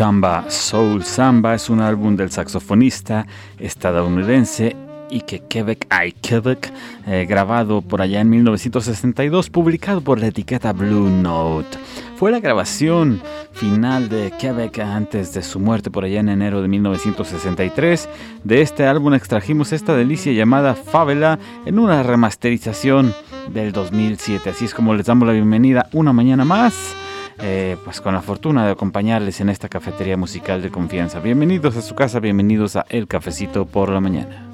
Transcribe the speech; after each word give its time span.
Samba. 0.00 0.46
Soul 0.48 1.04
Samba 1.04 1.54
es 1.54 1.68
un 1.68 1.82
álbum 1.82 2.16
del 2.16 2.30
saxofonista 2.30 3.26
estadounidense 3.58 4.74
Ike 5.10 5.42
Quebec, 5.46 5.86
I 5.92 6.12
Quebec, 6.12 6.72
eh, 7.06 7.26
grabado 7.28 7.82
por 7.82 8.00
allá 8.00 8.22
en 8.22 8.30
1962, 8.30 9.50
publicado 9.50 10.00
por 10.00 10.18
la 10.18 10.28
etiqueta 10.28 10.72
Blue 10.72 11.10
Note. 11.10 11.76
Fue 12.16 12.30
la 12.30 12.40
grabación 12.40 13.20
final 13.52 14.08
de 14.08 14.32
Quebec 14.40 14.78
antes 14.78 15.34
de 15.34 15.42
su 15.42 15.60
muerte 15.60 15.90
por 15.90 16.06
allá 16.06 16.20
en 16.20 16.30
enero 16.30 16.62
de 16.62 16.68
1963. 16.68 18.08
De 18.42 18.62
este 18.62 18.86
álbum 18.86 19.12
extrajimos 19.12 19.74
esta 19.74 19.94
delicia 19.94 20.32
llamada 20.32 20.76
Favela 20.76 21.38
en 21.66 21.78
una 21.78 22.02
remasterización 22.02 23.12
del 23.52 23.72
2007. 23.72 24.48
Así 24.48 24.64
es 24.64 24.72
como 24.72 24.94
les 24.94 25.04
damos 25.04 25.28
la 25.28 25.34
bienvenida 25.34 25.90
una 25.92 26.14
mañana 26.14 26.46
más 26.46 26.96
eh, 27.42 27.76
pues 27.84 28.00
con 28.00 28.14
la 28.14 28.22
fortuna 28.22 28.66
de 28.66 28.72
acompañarles 28.72 29.40
en 29.40 29.48
esta 29.48 29.68
cafetería 29.68 30.16
musical 30.16 30.62
de 30.62 30.70
confianza. 30.70 31.20
Bienvenidos 31.20 31.76
a 31.76 31.82
su 31.82 31.94
casa, 31.94 32.20
bienvenidos 32.20 32.76
a 32.76 32.86
El 32.88 33.06
Cafecito 33.06 33.66
por 33.66 33.90
la 33.90 34.00
Mañana. 34.00 34.46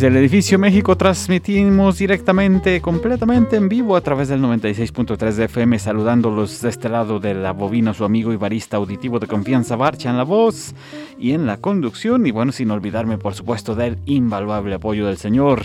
Desde 0.00 0.16
el 0.16 0.16
edificio 0.16 0.58
México 0.58 0.96
transmitimos 0.96 1.98
directamente, 1.98 2.80
completamente 2.80 3.56
en 3.56 3.68
vivo 3.68 3.96
a 3.96 4.00
través 4.00 4.28
del 4.28 4.40
96.3 4.40 5.32
de 5.34 5.44
FM, 5.44 5.78
saludándolos 5.78 6.62
de 6.62 6.70
este 6.70 6.88
lado 6.88 7.20
de 7.20 7.34
la 7.34 7.52
bobina, 7.52 7.92
su 7.92 8.06
amigo 8.06 8.32
y 8.32 8.36
barista 8.36 8.78
auditivo 8.78 9.18
de 9.18 9.26
confianza, 9.26 9.76
Barcha 9.76 10.08
en 10.08 10.16
la 10.16 10.22
voz 10.22 10.74
y 11.18 11.32
en 11.32 11.44
la 11.44 11.58
conducción. 11.58 12.26
Y 12.26 12.30
bueno, 12.30 12.50
sin 12.50 12.70
olvidarme, 12.70 13.18
por 13.18 13.34
supuesto, 13.34 13.74
del 13.74 13.98
invaluable 14.06 14.76
apoyo 14.76 15.06
del 15.06 15.18
señor, 15.18 15.64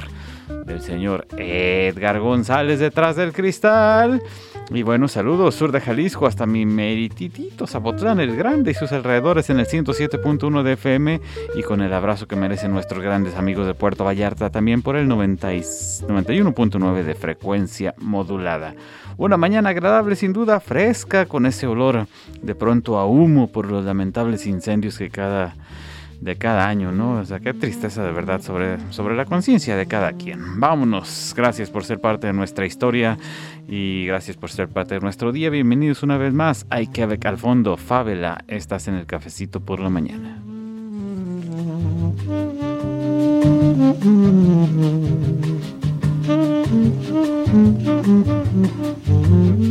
del 0.66 0.82
señor 0.82 1.28
Edgar 1.38 2.20
González 2.20 2.82
detrás 2.82 3.16
del 3.16 3.32
cristal. 3.32 4.22
Y 4.72 4.82
bueno, 4.82 5.08
saludos 5.08 5.54
sur 5.54 5.72
de 5.72 5.80
Jalisco 5.80 6.26
hasta 6.26 6.48
mi 6.48 6.66
merititito 6.66 7.68
Zapotlán 7.68 8.20
el 8.20 8.36
Grande 8.36 8.72
y 8.72 8.74
sus 8.74 8.92
alrededores 8.92 9.52
en 9.52 9.60
el 9.60 9.68
107.1 9.68 10.64
de 10.64 10.74
FM 10.74 11.22
y 11.56 11.62
con 11.62 11.82
el 11.82 11.94
abrazo 11.94 12.28
que 12.28 12.36
merecen 12.36 12.72
nuestros 12.72 13.04
grandes 13.04 13.36
amigos 13.36 13.68
de 13.68 13.76
Puerto 13.76 14.04
Vallarta 14.04 14.50
también 14.50 14.82
por 14.82 14.96
el 14.96 15.08
91.9 15.08 17.04
de 17.04 17.14
frecuencia 17.14 17.94
modulada. 18.00 18.74
Una 19.18 19.38
mañana 19.38 19.70
agradable 19.70 20.16
sin 20.16 20.34
duda, 20.34 20.60
fresca 20.60 21.28
con 21.28 21.46
ese 21.46 21.68
olor 21.68 22.08
de 22.42 22.56
pronto 22.56 22.98
a 22.98 23.06
humo 23.06 23.52
por 23.52 23.68
los 23.68 23.86
lamentables 23.86 24.48
incendios 24.48 24.98
que 24.98 25.12
cada 25.12 25.54
de 26.26 26.36
cada 26.38 26.68
año, 26.68 26.92
¿no? 26.92 27.20
O 27.20 27.24
sea, 27.24 27.40
qué 27.40 27.54
tristeza 27.54 28.04
de 28.04 28.12
verdad 28.12 28.42
sobre, 28.42 28.80
sobre 28.92 29.16
la 29.16 29.26
conciencia 29.26 29.78
de 29.78 29.86
cada 29.86 30.14
quien. 30.14 30.60
Vámonos, 30.60 31.36
gracias 31.38 31.70
por 31.70 31.86
ser 31.86 32.02
parte 32.02 32.26
de 32.28 32.34
nuestra 32.34 32.66
historia 32.66 33.20
y 33.68 34.08
gracias 34.08 34.36
por 34.36 34.50
ser 34.50 34.68
parte 34.68 34.96
de 34.96 35.02
nuestro 35.02 35.32
día. 35.32 35.52
Bienvenidos 35.52 36.02
una 36.02 36.18
vez 36.18 36.34
más 36.34 36.66
a 36.72 36.78
Ikebek 36.78 37.24
al 37.28 37.38
fondo, 37.38 37.78
Fábela, 37.78 38.44
estás 38.48 38.88
en 38.88 38.96
el 38.96 39.06
cafecito 39.06 39.60
por 39.60 39.80
la 39.80 39.90
mañana. 39.90 40.42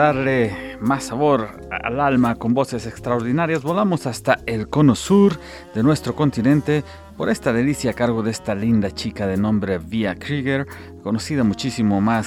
darle 0.00 0.78
más 0.80 1.04
sabor 1.04 1.60
al 1.70 2.00
alma 2.00 2.34
con 2.36 2.54
voces 2.54 2.86
extraordinarias, 2.86 3.62
volamos 3.62 4.06
hasta 4.06 4.38
el 4.46 4.66
cono 4.66 4.94
sur 4.94 5.38
de 5.74 5.82
nuestro 5.82 6.16
continente 6.16 6.82
por 7.18 7.28
esta 7.28 7.52
delicia 7.52 7.90
a 7.90 7.94
cargo 7.94 8.22
de 8.22 8.30
esta 8.30 8.54
linda 8.54 8.90
chica 8.90 9.26
de 9.26 9.36
nombre 9.36 9.76
Via 9.76 10.14
Krieger, 10.14 10.66
conocida 11.02 11.44
muchísimo 11.44 12.00
más 12.00 12.26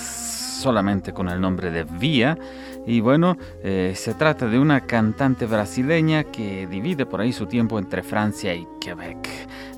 solamente 0.61 1.13
con 1.13 1.29
el 1.29 1.41
nombre 1.41 1.71
de 1.71 1.83
Via. 1.83 2.37
Y 2.85 2.99
bueno, 2.99 3.37
eh, 3.63 3.93
se 3.95 4.13
trata 4.13 4.45
de 4.45 4.59
una 4.59 4.81
cantante 4.81 5.47
brasileña 5.47 6.25
que 6.25 6.67
divide 6.67 7.07
por 7.07 7.21
ahí 7.21 7.33
su 7.33 7.47
tiempo 7.47 7.79
entre 7.79 8.03
Francia 8.03 8.53
y 8.53 8.67
Quebec 8.79 9.27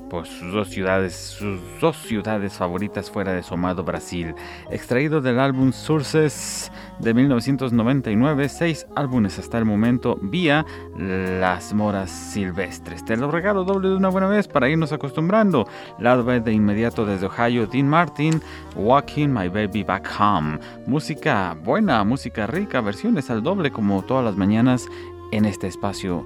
por 0.08 0.26
sus 0.26 0.52
dos 0.52 0.68
ciudades, 0.68 1.14
sus 1.14 1.60
dos 1.80 1.96
ciudades 1.96 2.54
favoritas 2.54 3.10
fuera 3.10 3.32
de 3.32 3.42
su 3.42 3.54
amado 3.54 3.84
Brasil. 3.84 4.34
Extraído 4.70 5.20
del 5.20 5.38
álbum 5.38 5.72
Sources 5.72 6.70
de 6.98 7.14
1999, 7.14 8.48
seis 8.48 8.86
álbumes 8.94 9.38
hasta 9.38 9.58
el 9.58 9.64
momento 9.64 10.18
vía 10.22 10.64
Las 10.96 11.72
Moras 11.74 12.10
Silvestres. 12.10 13.04
Te 13.04 13.16
lo 13.16 13.30
regalo 13.30 13.64
doble 13.64 13.88
de 13.88 13.96
una 13.96 14.08
buena 14.08 14.28
vez 14.28 14.48
para 14.48 14.68
irnos 14.68 14.92
acostumbrando. 14.92 15.66
Lado 15.98 16.24
de 16.24 16.52
inmediato 16.52 17.04
desde 17.04 17.26
Ohio, 17.26 17.66
Dean 17.66 17.88
Martin, 17.88 18.40
Walking 18.74 19.28
My 19.28 19.48
Baby 19.48 19.82
Back 19.82 20.08
Home. 20.18 20.58
Música 20.86 21.56
buena, 21.64 22.04
música 22.04 22.46
rica, 22.46 22.80
versiones 22.80 23.30
al 23.30 23.42
doble 23.42 23.70
como 23.70 24.02
todas 24.02 24.24
las 24.24 24.36
mañanas 24.36 24.88
en 25.32 25.44
este 25.44 25.66
espacio 25.66 26.24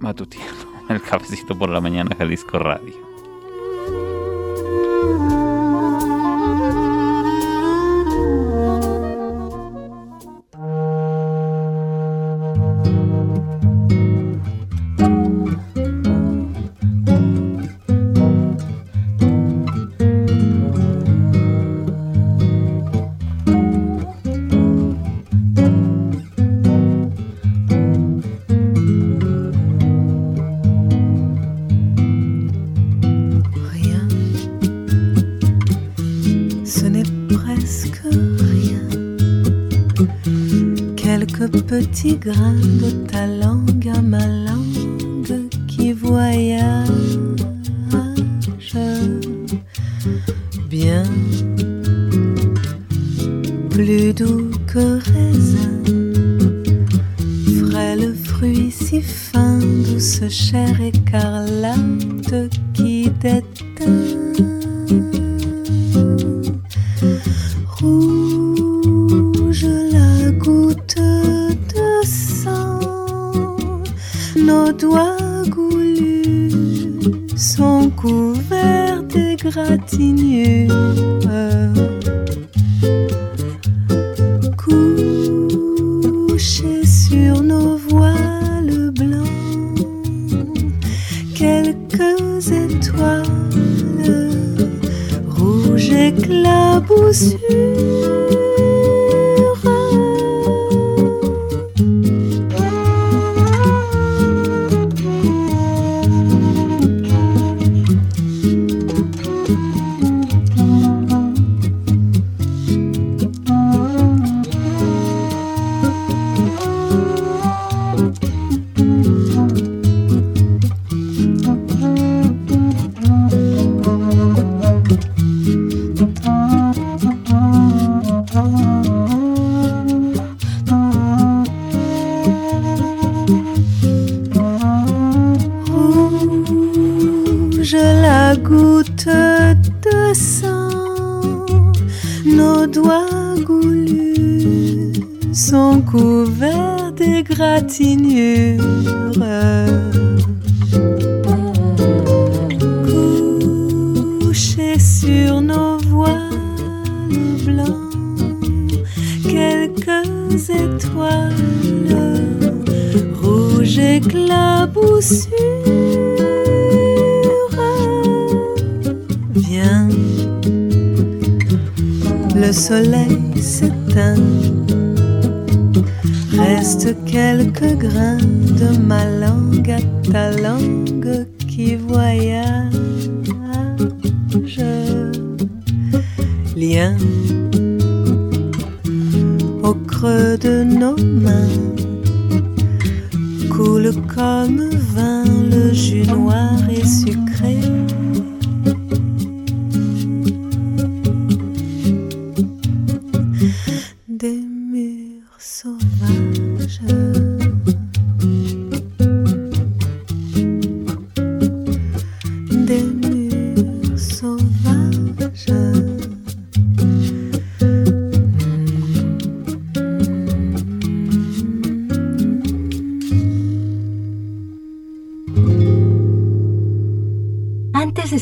matutino 0.00 0.69
el 0.90 1.02
cafecito 1.02 1.56
por 1.56 1.70
la 1.70 1.80
mañana 1.80 2.14
Jalisco 2.16 2.58
Radio. 2.58 3.09
Petit 42.00 42.16
grain 42.16 42.54
de 42.80 42.90
ta 43.08 43.26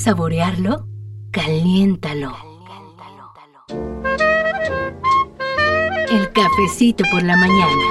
saborearlo, 0.09 0.87
caliéntalo. 1.31 2.35
El 6.11 6.33
cafecito 6.33 7.05
por 7.11 7.23
la 7.23 7.37
mañana. 7.37 7.87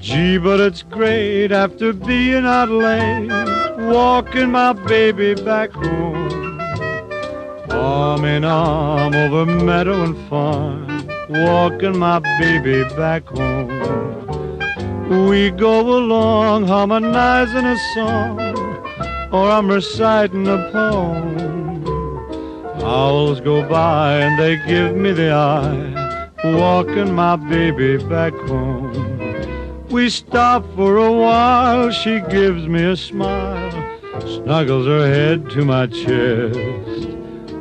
Gee, 0.00 0.38
but 0.38 0.58
it's 0.58 0.82
great 0.82 1.52
after 1.52 1.92
being 1.92 2.44
out 2.44 2.68
late, 2.68 3.30
walking 3.78 4.50
my 4.50 4.72
baby 4.72 5.34
back 5.34 5.70
home. 5.70 6.58
Arm 7.70 8.24
in 8.24 8.44
arm 8.44 9.14
over 9.14 9.46
meadow 9.46 10.02
and 10.02 10.16
farm, 10.28 11.06
walking 11.28 11.96
my 11.96 12.18
baby 12.40 12.82
back 12.96 13.24
home. 13.28 13.70
We 15.28 15.50
go 15.50 15.80
along 15.80 16.66
harmonizing 16.66 17.66
a 17.66 17.76
song, 17.94 18.39
or 19.32 19.50
I'm 19.50 19.68
reciting 19.68 20.48
a 20.48 20.70
poem. 20.72 21.84
Owls 22.82 23.40
go 23.40 23.68
by 23.68 24.20
and 24.20 24.38
they 24.38 24.56
give 24.66 24.96
me 24.96 25.12
the 25.12 25.32
eye, 25.32 26.28
walking 26.42 27.14
my 27.14 27.36
baby 27.36 27.96
back 27.96 28.32
home. 28.32 29.88
We 29.88 30.08
stop 30.08 30.64
for 30.74 30.98
a 30.98 31.12
while, 31.12 31.90
she 31.90 32.20
gives 32.30 32.66
me 32.66 32.84
a 32.84 32.96
smile, 32.96 33.70
snuggles 34.20 34.86
her 34.86 35.06
head 35.06 35.50
to 35.50 35.64
my 35.64 35.86
chest. 35.86 36.58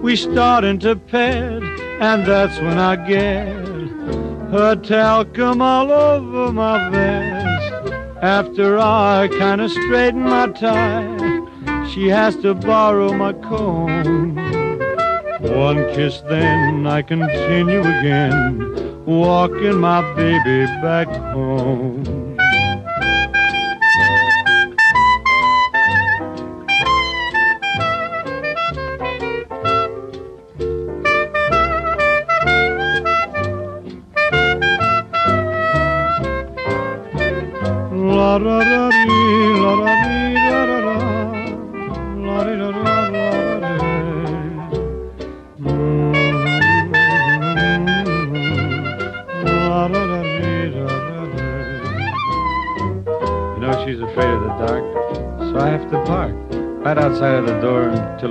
We 0.02 0.16
start 0.16 0.64
into 0.64 0.96
bed, 0.96 1.62
and 2.00 2.26
that's 2.26 2.58
when 2.60 2.80
I 2.80 2.96
get 2.96 3.70
her 4.52 4.76
talcum 4.76 5.62
all 5.62 5.92
over 5.92 6.52
my 6.52 6.90
vest. 6.90 7.94
After 8.22 8.80
I 8.80 9.28
kinda 9.28 9.70
straighten 9.70 10.24
my 10.24 10.48
tie, 10.48 11.19
she 11.92 12.08
has 12.08 12.36
to 12.38 12.54
borrow 12.54 13.12
my 13.14 13.34
comb. 13.34 14.36
One 15.42 15.78
kiss, 15.94 16.22
then 16.22 16.86
I 16.86 17.02
continue 17.02 17.80
again 17.80 19.06
walking 19.06 19.80
my 19.80 20.02
baby 20.16 20.66
back 20.82 21.08
home. 21.08 22.09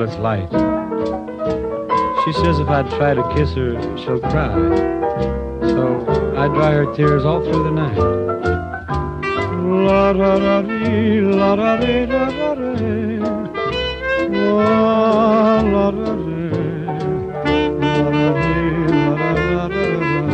Until 0.00 0.14
it's 0.14 0.19
light. 0.23 0.49
She 2.25 2.33
says 2.33 2.59
if 2.59 2.69
I 2.69 2.83
try 2.97 3.14
to 3.14 3.23
kiss 3.35 3.55
her, 3.55 3.81
she'll 3.97 4.21
cry. 4.21 4.55
So 5.62 6.05
I 6.37 6.49
dry 6.49 6.73
her 6.73 6.87
tears 6.95 7.25
all 7.25 7.43
through 7.43 7.64
the 7.64 7.71
night. 7.71 7.99
La 9.87 10.12
da 10.12 10.38
da 10.38 10.62
dee, 10.62 11.21
la 11.21 11.57
da 11.57 11.76
dee, 11.76 12.07
da 12.07 12.31
da 12.31 12.55
dee. 12.55 13.19
La 14.31 15.62
da 15.62 15.90
dee. 15.90 16.50
La 17.81 18.11
da 18.11 18.33
dee, 18.40 18.87
la 18.95 19.14
da 19.17 19.33
da 19.35 19.67
da 19.69 19.87
da. 19.88 20.28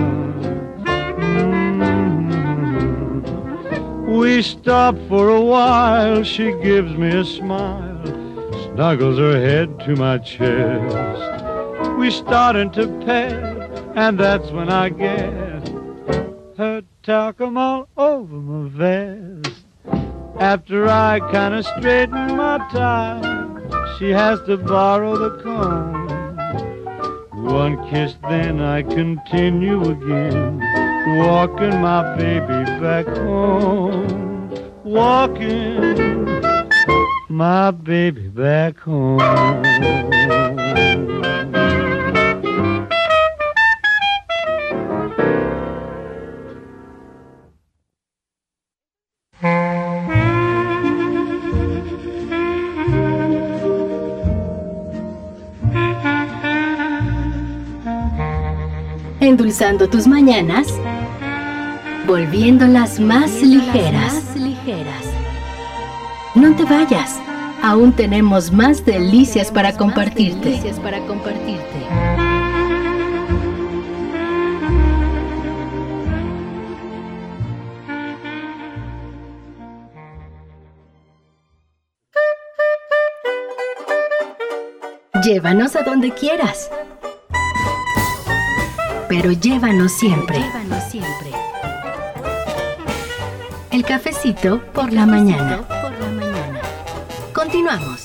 We 4.13 4.43
stop 4.43 4.97
for 5.09 5.29
a 5.29 5.41
while, 5.41 6.23
she 6.23 6.53
gives 6.63 6.93
me 6.95 7.09
a 7.09 7.25
smile, 7.25 7.84
snuggles 8.75 9.19
her 9.19 9.41
head 9.41 9.79
to 9.79 9.95
my 9.95 10.19
chest. 10.19 11.45
We 11.97 12.11
start 12.11 12.57
into 12.57 12.89
pet, 13.07 13.33
and 13.95 14.19
that's 14.19 14.51
when 14.51 14.69
I 14.69 14.89
get 14.89 15.69
her 16.59 16.83
talcum 17.05 17.57
all 17.57 17.89
over 17.97 18.35
my 18.35 18.69
vest. 18.69 19.65
After 20.41 20.89
I 20.89 21.21
kinda 21.31 21.63
straighten 21.63 22.37
my 22.37 22.59
tie, 22.73 23.47
she 23.97 24.11
has 24.11 24.41
to 24.43 24.57
borrow 24.57 25.17
the 25.17 25.41
comb. 25.41 26.09
One 27.45 27.77
kiss, 27.89 28.17
then 28.29 28.61
I 28.61 28.83
continue 28.83 29.83
again, 29.83 30.59
walking 31.25 31.81
my 31.81 32.17
baby 32.17 32.65
back 32.81 33.07
home. 33.07 34.51
Walking 34.83 36.14
my 37.35 37.73
baby 37.73 38.29
back 38.29 38.79
home. 38.79 39.19
Endulzando 59.21 59.89
tus 59.89 60.07
mañanas, 60.07 60.69
volviéndolas 62.07 63.01
más 63.01 63.43
ligeras. 63.43 64.37
ligeras. 64.37 65.24
No 66.35 66.57
te 66.57 66.65
vayas, 66.65 67.21
aún 67.63 67.93
tenemos 67.93 68.51
más 68.51 68.85
delicias 68.85 69.53
para 69.53 69.77
compartirte. 69.77 70.49
Delicias 70.51 70.81
para 70.81 70.99
compartirte. 71.07 71.63
Llévanos 85.23 85.77
a 85.77 85.83
donde 85.83 86.11
quieras. 86.11 86.69
Pero 89.09 89.31
llévanos 89.31 89.93
siempre. 89.93 90.41
Llévanos 90.41 90.85
siempre. 90.91 91.31
El 93.71 93.85
cafecito 93.85 94.61
por 94.73 94.93
la 94.93 95.07
mañana. 95.07 95.37
Por 95.37 95.45
la 95.45 95.57
mañana. 95.57 95.74
Continuamos. 97.55 98.04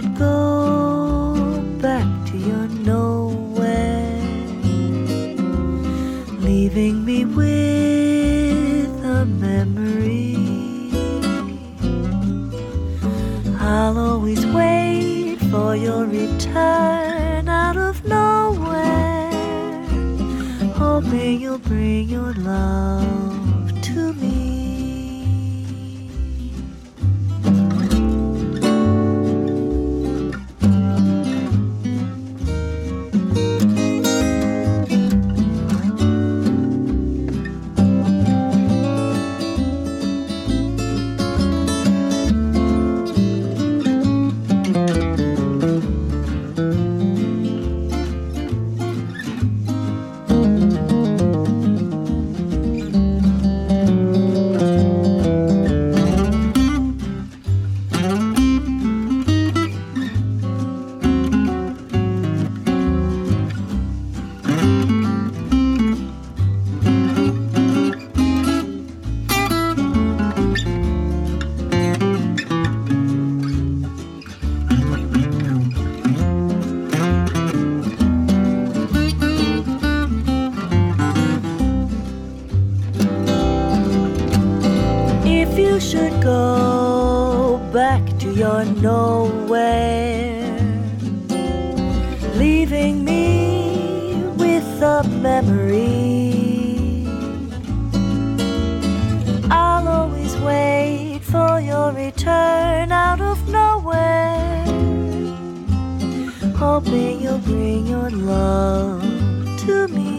Should 0.00 0.16
go 0.16 1.60
back 1.78 2.06
to 2.30 2.36
your 2.38 2.68
nowhere, 2.68 4.18
leaving 6.40 7.04
me 7.04 7.26
with 7.26 8.88
a 9.04 9.26
memory, 9.26 10.38
I'll 13.60 13.98
always 13.98 14.46
wait 14.46 15.36
for 15.50 15.76
your 15.76 16.06
return 16.06 17.50
out 17.50 17.76
of 17.76 18.02
nowhere, 18.06 19.30
hoping 20.76 21.42
you'll 21.42 21.58
bring 21.58 22.08
your 22.08 22.32
love 22.32 23.29
nowhere, 88.64 90.58
leaving 92.36 93.04
me 93.04 94.22
with 94.36 94.82
a 94.82 95.02
memory. 95.22 97.06
I'll 99.50 99.88
always 99.88 100.36
wait 100.38 101.20
for 101.22 101.60
your 101.60 101.92
return 101.92 102.92
out 102.92 103.20
of 103.20 103.48
nowhere, 103.48 104.64
hoping 106.56 107.20
you'll 107.20 107.38
bring 107.38 107.86
your 107.86 108.10
love 108.10 109.02
to 109.66 109.88
me. 109.88 110.10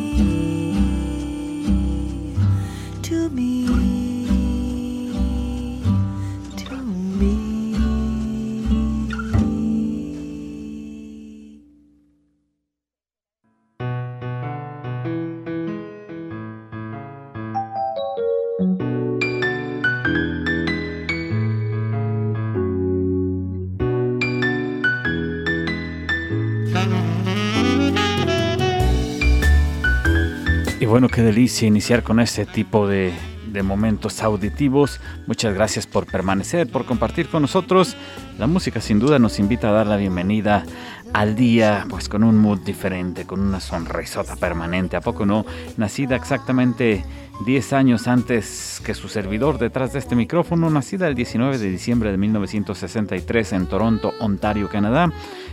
Bueno, 31.02 31.16
qué 31.16 31.24
delicia 31.24 31.68
iniciar 31.68 32.04
con 32.04 32.20
este 32.20 32.46
tipo 32.46 32.88
de, 32.88 33.12
de 33.52 33.64
momentos 33.64 34.22
auditivos. 34.22 35.00
Muchas 35.26 35.56
gracias 35.56 35.88
por 35.88 36.06
permanecer, 36.06 36.70
por 36.70 36.86
compartir 36.86 37.28
con 37.28 37.42
nosotros. 37.42 37.98
La 38.38 38.46
música 38.46 38.82
sin 38.82 39.00
duda 39.00 39.18
nos 39.18 39.40
invita 39.40 39.70
a 39.70 39.72
dar 39.72 39.88
la 39.88 39.98
bienvenida 39.98 40.64
al 41.12 41.36
día, 41.36 41.88
pues 41.90 42.08
con 42.08 42.24
un 42.24 42.38
mood 42.38 42.60
diferente, 42.60 43.26
con 43.26 43.40
una 43.40 43.60
sonrisota 43.60 44.36
permanente. 44.36 44.96
¿A 44.96 45.02
poco 45.02 45.26
no? 45.26 45.44
Nacida 45.76 46.16
exactamente 46.16 47.04
10 47.46 47.74
años 47.74 48.08
antes 48.08 48.80
que 48.86 48.94
su 48.94 49.10
servidor 49.10 49.58
detrás 49.58 49.94
de 49.94 50.00
este 50.00 50.16
micrófono, 50.16 50.70
nacida 50.70 51.08
el 51.08 51.16
19 51.16 51.58
de 51.58 51.70
diciembre 51.70 52.12
de 52.12 52.18
1963 52.18 53.54
en 53.54 53.66
Toronto, 53.66 54.14
Ontario, 54.20 54.70
Canadá. 54.70 55.12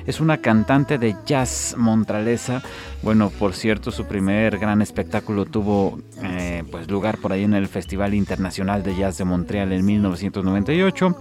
Es 0.09 0.21
una 0.21 0.39
cantante 0.39 0.97
de 0.97 1.15
jazz 1.27 1.75
montralesa. 1.77 2.63
Bueno, 3.03 3.29
por 3.29 3.53
cierto, 3.53 3.91
su 3.91 4.07
primer 4.07 4.59
gran 4.59 4.81
espectáculo 4.81 5.45
tuvo 5.45 5.99
eh, 6.23 6.65
pues 6.71 6.91
lugar 6.91 7.19
por 7.19 7.31
ahí 7.31 7.45
en 7.45 7.53
el 7.53 7.69
Festival 7.69 8.15
Internacional 8.15 8.83
de 8.83 8.97
Jazz 8.97 9.19
de 9.19 9.27
Montreal 9.27 9.71
en 9.71 9.85
1998, 9.85 11.15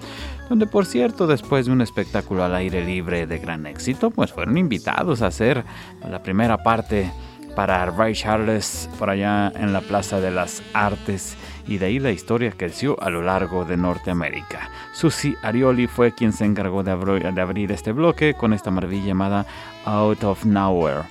donde 0.47 0.67
por 0.67 0.85
cierto, 0.85 1.27
después 1.27 1.65
de 1.65 1.73
un 1.73 1.81
espectáculo 1.81 2.45
al 2.45 2.55
aire 2.55 2.85
libre 2.85 3.27
de 3.27 3.39
gran 3.39 3.65
éxito, 3.65 4.09
pues 4.09 4.31
fueron 4.31 4.57
invitados 4.57 5.21
a 5.21 5.27
hacer 5.27 5.65
la 6.09 6.23
primera 6.23 6.63
parte 6.63 7.11
para 7.57 7.87
Ray 7.87 8.13
Charles 8.13 8.89
por 8.97 9.09
allá 9.09 9.51
en 9.53 9.73
la 9.73 9.81
Plaza 9.81 10.21
de 10.21 10.31
las 10.31 10.63
Artes 10.73 11.35
y 11.67 11.77
de 11.77 11.87
ahí 11.87 11.99
la 11.99 12.11
historia 12.11 12.51
creció 12.55 13.01
a 13.01 13.09
lo 13.09 13.21
largo 13.21 13.65
de 13.65 13.77
Norteamérica. 13.77 14.69
Susie 14.93 15.35
Arioli 15.41 15.87
fue 15.87 16.13
quien 16.13 16.33
se 16.33 16.45
encargó 16.45 16.83
de, 16.83 16.91
abrir 16.91 17.71
este 17.71 17.91
bloque 17.91 18.33
con 18.33 18.53
esta 18.53 18.71
maravilla 18.71 19.07
llamada 19.07 19.45
Out 19.85 20.23
of 20.23 20.45
Nowhere. 20.45 21.03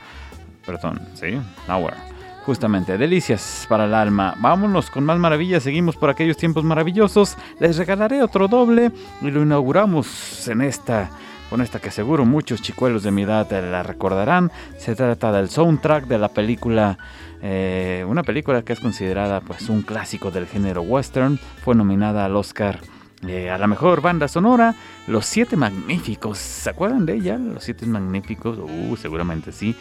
Perdón, 0.65 1.01
sí, 1.15 1.39
Nowhere. 1.69 1.97
Justamente, 2.45 2.97
delicias 2.97 3.67
para 3.69 3.87
el 3.87 3.95
alma. 3.95 4.35
Vámonos 4.39 4.91
con 4.91 5.05
más 5.05 5.19
maravillas, 5.19 5.65
seguimos 5.65 5.97
por 5.97 6.11
aquellos 6.11 6.37
tiempos 6.37 6.65
maravillosos. 6.65 7.37
Les 7.59 7.77
regalaré 7.77 8.23
otro 8.23 8.49
doble 8.49 8.93
y 9.21 9.31
lo 9.31 9.43
inauguramos 9.43 10.47
en 10.49 10.63
esta 10.63 11.11
con 11.51 11.61
esta 11.61 11.81
que 11.81 11.91
seguro 11.91 12.25
muchos 12.25 12.63
chicuelos 12.63 13.03
de 13.03 13.11
mi 13.11 13.23
edad 13.23 13.51
la 13.51 13.83
recordarán. 13.83 14.51
Se 14.79 14.95
trata 14.95 15.33
del 15.33 15.49
soundtrack 15.49 16.07
de 16.07 16.19
la 16.19 16.29
película, 16.29 16.99
eh, 17.43 18.05
una 18.09 18.23
película 18.23 18.63
que 18.63 18.73
es 18.73 18.81
considerada 18.81 19.41
pues 19.41 19.69
un 19.69 19.83
clásico 19.83 20.31
del 20.31 20.47
género 20.47 20.83
western. 20.83 21.39
Fue 21.65 21.75
nominada 21.75 22.25
al 22.25 22.37
Oscar 22.37 22.81
eh, 23.27 23.51
a 23.51 23.59
la 23.59 23.67
mejor 23.67 24.03
banda 24.03 24.29
sonora, 24.29 24.75
Los 25.07 25.27
Siete 25.27 25.57
Magníficos. 25.57 26.39
¿Se 26.39 26.71
acuerdan 26.71 27.07
de 27.07 27.15
ella? 27.15 27.39
Los 27.39 27.65
Siete 27.65 27.87
Magníficos. 27.87 28.59
Uh, 28.59 28.97
seguramente 28.97 29.53
sí. 29.53 29.75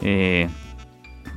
Eh, 0.00 0.48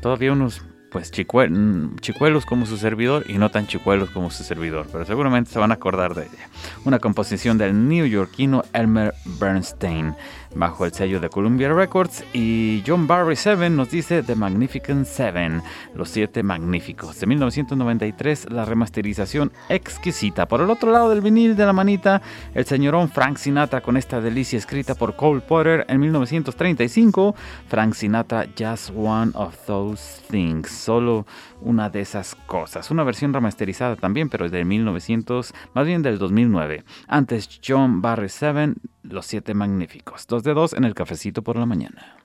todavía 0.01 0.33
unos 0.33 0.61
pues 0.97 1.11
chicuelos 1.11 2.45
como 2.47 2.65
su 2.65 2.75
servidor 2.77 3.25
y 3.29 3.37
no 3.37 3.51
tan 3.51 3.67
chicuelos 3.67 4.09
como 4.09 4.31
su 4.31 4.43
servidor, 4.43 4.87
pero 4.91 5.05
seguramente 5.05 5.51
se 5.51 5.59
van 5.59 5.69
a 5.69 5.75
acordar 5.75 6.15
de 6.15 6.23
ella. 6.23 6.49
Una 6.85 6.97
composición 6.97 7.59
del 7.59 7.87
neoyorquino 7.87 8.63
Elmer 8.73 9.13
Bernstein 9.39 10.15
bajo 10.57 10.85
el 10.85 10.93
sello 10.93 11.19
de 11.19 11.29
Columbia 11.29 11.71
Records 11.71 12.23
y 12.33 12.83
John 12.85 13.07
Barry 13.07 13.35
Seven 13.35 13.75
nos 13.75 13.91
dice 13.91 14.23
The 14.23 14.35
Magnificent 14.35 15.05
Seven, 15.05 15.61
los 15.95 16.09
siete 16.09 16.43
magníficos. 16.43 17.19
De 17.19 17.27
1993, 17.27 18.51
la 18.51 18.65
remasterización 18.65 19.51
exquisita. 19.69 20.47
Por 20.47 20.61
el 20.61 20.69
otro 20.69 20.91
lado 20.91 21.09
del 21.09 21.21
vinil 21.21 21.55
de 21.55 21.65
la 21.65 21.73
manita, 21.73 22.21
el 22.53 22.65
señorón 22.65 23.09
Frank 23.09 23.37
Sinatra 23.37 23.81
con 23.81 23.97
esta 23.97 24.19
delicia 24.21 24.57
escrita 24.57 24.95
por 24.95 25.15
Cole 25.15 25.41
Potter 25.41 25.85
en 25.87 25.99
1935. 25.99 27.35
Frank 27.67 27.93
Sinatra, 27.93 28.47
Just 28.57 28.91
One 28.95 29.31
of 29.35 29.55
Those 29.65 30.21
Things, 30.29 30.69
solo 30.69 31.25
una 31.61 31.89
de 31.89 32.01
esas 32.01 32.35
cosas. 32.35 32.91
Una 32.91 33.03
versión 33.03 33.33
remasterizada 33.33 33.95
también, 33.95 34.29
pero 34.29 34.45
es 34.45 34.51
de 34.51 34.65
1900, 34.65 35.53
más 35.73 35.85
bien 35.85 36.01
del 36.01 36.17
2009. 36.17 36.83
Antes 37.07 37.59
John 37.65 38.01
Barry 38.01 38.29
Seven, 38.29 38.75
Los 39.03 39.25
Siete 39.25 39.53
Magníficos. 39.53 40.27
Dos 40.27 40.43
de 40.43 40.53
dos 40.53 40.73
en 40.73 40.83
el 40.83 40.93
cafecito 40.93 41.41
por 41.41 41.57
la 41.57 41.65
mañana. 41.65 42.16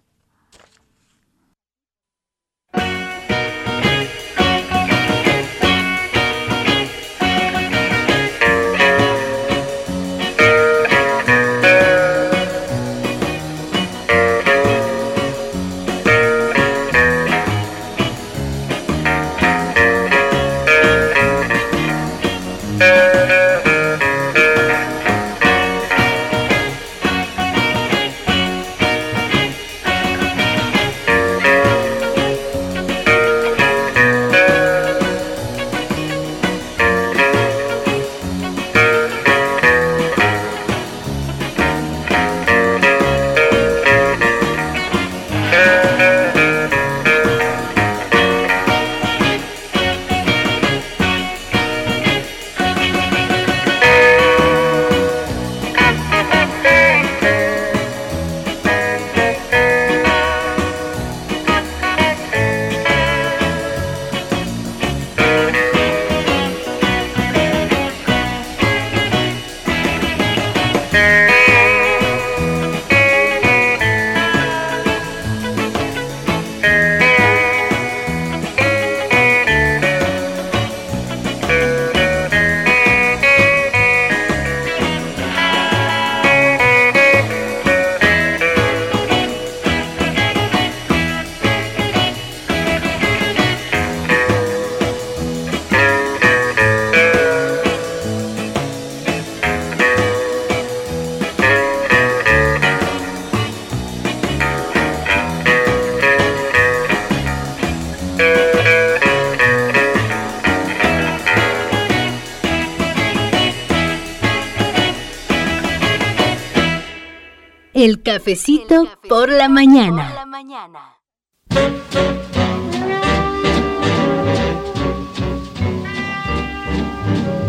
Por 119.09 119.29
la 119.29 119.49
mañana. 119.49 120.29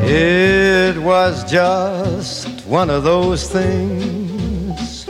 It 0.06 0.97
was 0.97 1.43
just 1.49 2.47
one 2.67 2.89
of 2.89 3.04
those 3.04 3.49
things. 3.49 5.06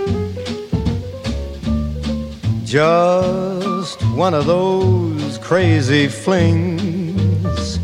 Just 2.64 4.02
one 4.16 4.34
of 4.34 4.46
those 4.46 5.38
crazy 5.40 6.08
flings. 6.08 7.80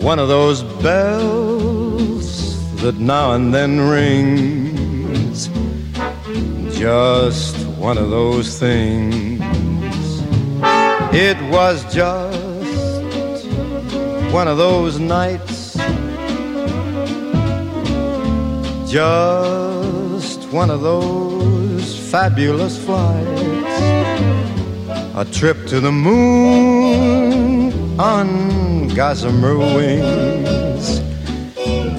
One 0.00 0.18
of 0.18 0.28
those 0.28 0.62
bells 0.82 2.28
that 2.82 2.98
now 2.98 3.32
and 3.32 3.52
then 3.52 3.80
rings. 3.80 4.67
Just 6.78 7.56
one 7.76 7.98
of 7.98 8.10
those 8.10 8.58
things. 8.58 9.42
It 11.12 11.36
was 11.50 11.82
just 11.92 13.46
one 14.32 14.48
of 14.48 14.58
those 14.58 14.98
nights 14.98 15.58
Just 18.88 20.50
one 20.50 20.70
of 20.70 20.80
those 20.80 22.10
fabulous 22.10 22.82
flights. 22.82 23.42
A 25.14 25.26
trip 25.30 25.66
to 25.66 25.78
the 25.78 25.92
moon 25.92 27.70
on 28.00 28.88
gossamer 28.88 29.58
wings. 29.58 31.02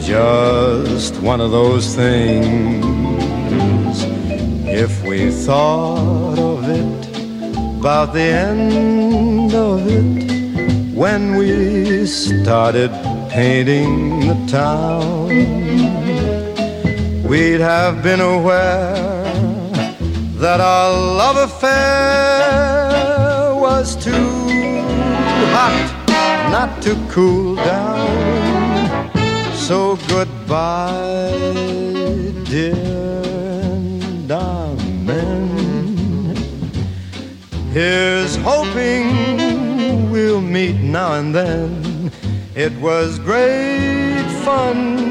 Just 0.03 1.21
one 1.21 1.41
of 1.41 1.51
those 1.51 1.93
things. 1.95 2.98
If 4.85 5.03
we 5.03 5.29
thought 5.29 6.39
of 6.39 6.69
it, 6.69 7.07
about 7.79 8.13
the 8.13 8.29
end 8.49 9.53
of 9.53 9.85
it, 9.85 10.93
when 10.95 11.35
we 11.35 12.05
started 12.05 12.91
painting 13.29 14.21
the 14.29 14.35
town 14.47 15.27
we'd 17.29 17.59
have 17.59 18.01
been 18.01 18.21
aware 18.21 19.23
that 20.43 20.59
our 20.61 20.91
love 21.21 21.37
affair 21.49 21.73
was 23.53 23.95
too 23.97 24.47
hot 25.55 25.93
not 26.53 26.81
to 26.83 26.95
cool 27.09 27.55
down. 27.55 29.11
So 29.53 29.97
goodbye, 30.07 31.35
dear 32.45 33.19
darling. 34.29 34.68
Here's 37.71 38.35
hoping 38.37 40.11
we'll 40.11 40.41
meet 40.41 40.77
now 40.77 41.13
and 41.13 41.33
then. 41.33 42.11
It 42.55 42.73
was 42.81 43.19
great 43.19 44.25
fun 44.43 45.09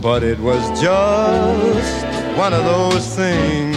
but 0.00 0.22
it 0.22 0.38
was 0.38 0.62
just 0.80 2.06
one 2.36 2.52
of 2.52 2.64
those 2.64 3.04
things. 3.16 3.76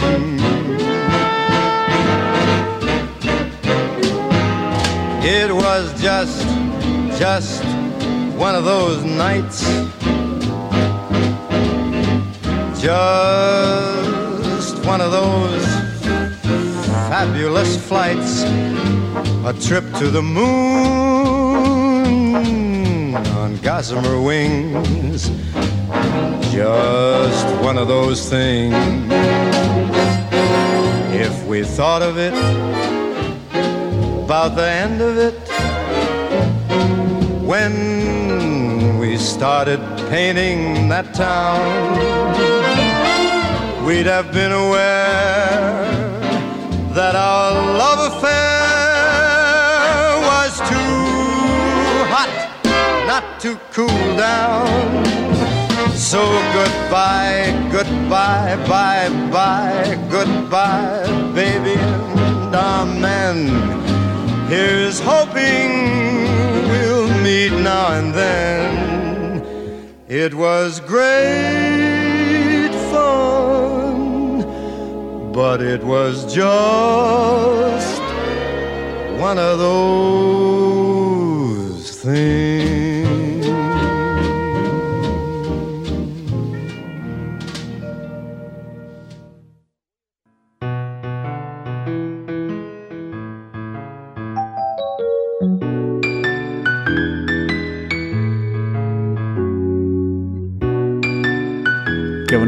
It 5.24 5.52
was 5.52 6.00
just, 6.00 6.46
just 7.18 7.64
one 8.36 8.54
of 8.54 8.64
those 8.64 9.04
nights. 9.04 9.62
Just 12.80 13.56
one 14.86 15.00
of 15.00 15.10
those 15.10 15.71
fabulous 17.22 17.76
flights. 17.76 18.42
A 19.46 19.54
trip 19.66 19.84
to 20.00 20.10
the 20.10 20.20
moon 20.20 20.42
on 23.14 23.56
gossamer 23.58 24.20
wings 24.20 25.30
just 26.50 27.46
one 27.62 27.78
of 27.78 27.86
those 27.86 28.28
things. 28.28 28.74
If 31.14 31.46
we 31.46 31.62
thought 31.62 32.02
of 32.02 32.18
it, 32.18 32.34
about 34.24 34.56
the 34.56 34.68
end 34.68 35.00
of 35.00 35.16
it, 35.16 35.38
when 37.46 38.98
we 38.98 39.16
started 39.16 39.78
painting 40.10 40.88
that 40.88 41.14
town, 41.14 41.62
we'd 43.86 44.06
have 44.06 44.32
been 44.32 44.50
aware 44.50 45.91
that 46.94 47.14
our 47.16 47.52
love 47.78 48.12
affair 48.12 48.32
was 50.28 50.58
too 50.68 52.04
hot 52.12 52.28
not 53.06 53.40
to 53.40 53.56
cool 53.72 54.16
down. 54.16 54.66
So 55.96 56.22
goodbye, 56.52 57.68
goodbye, 57.72 58.56
bye 58.68 59.08
bye, 59.30 59.98
goodbye, 60.10 61.06
baby, 61.34 61.80
and 61.80 62.54
amen. 62.54 63.48
Here's 64.48 65.00
hoping 65.00 65.70
we'll 66.68 67.08
meet 67.22 67.52
now 67.52 67.92
and 67.98 68.12
then. 68.12 68.92
It 70.08 70.34
was 70.34 70.80
great 70.80 72.01
but 75.32 75.62
it 75.62 75.82
was 75.82 76.34
just 76.34 78.02
one 79.18 79.38
of 79.38 79.58
those 79.58 80.82
things. 82.02 82.81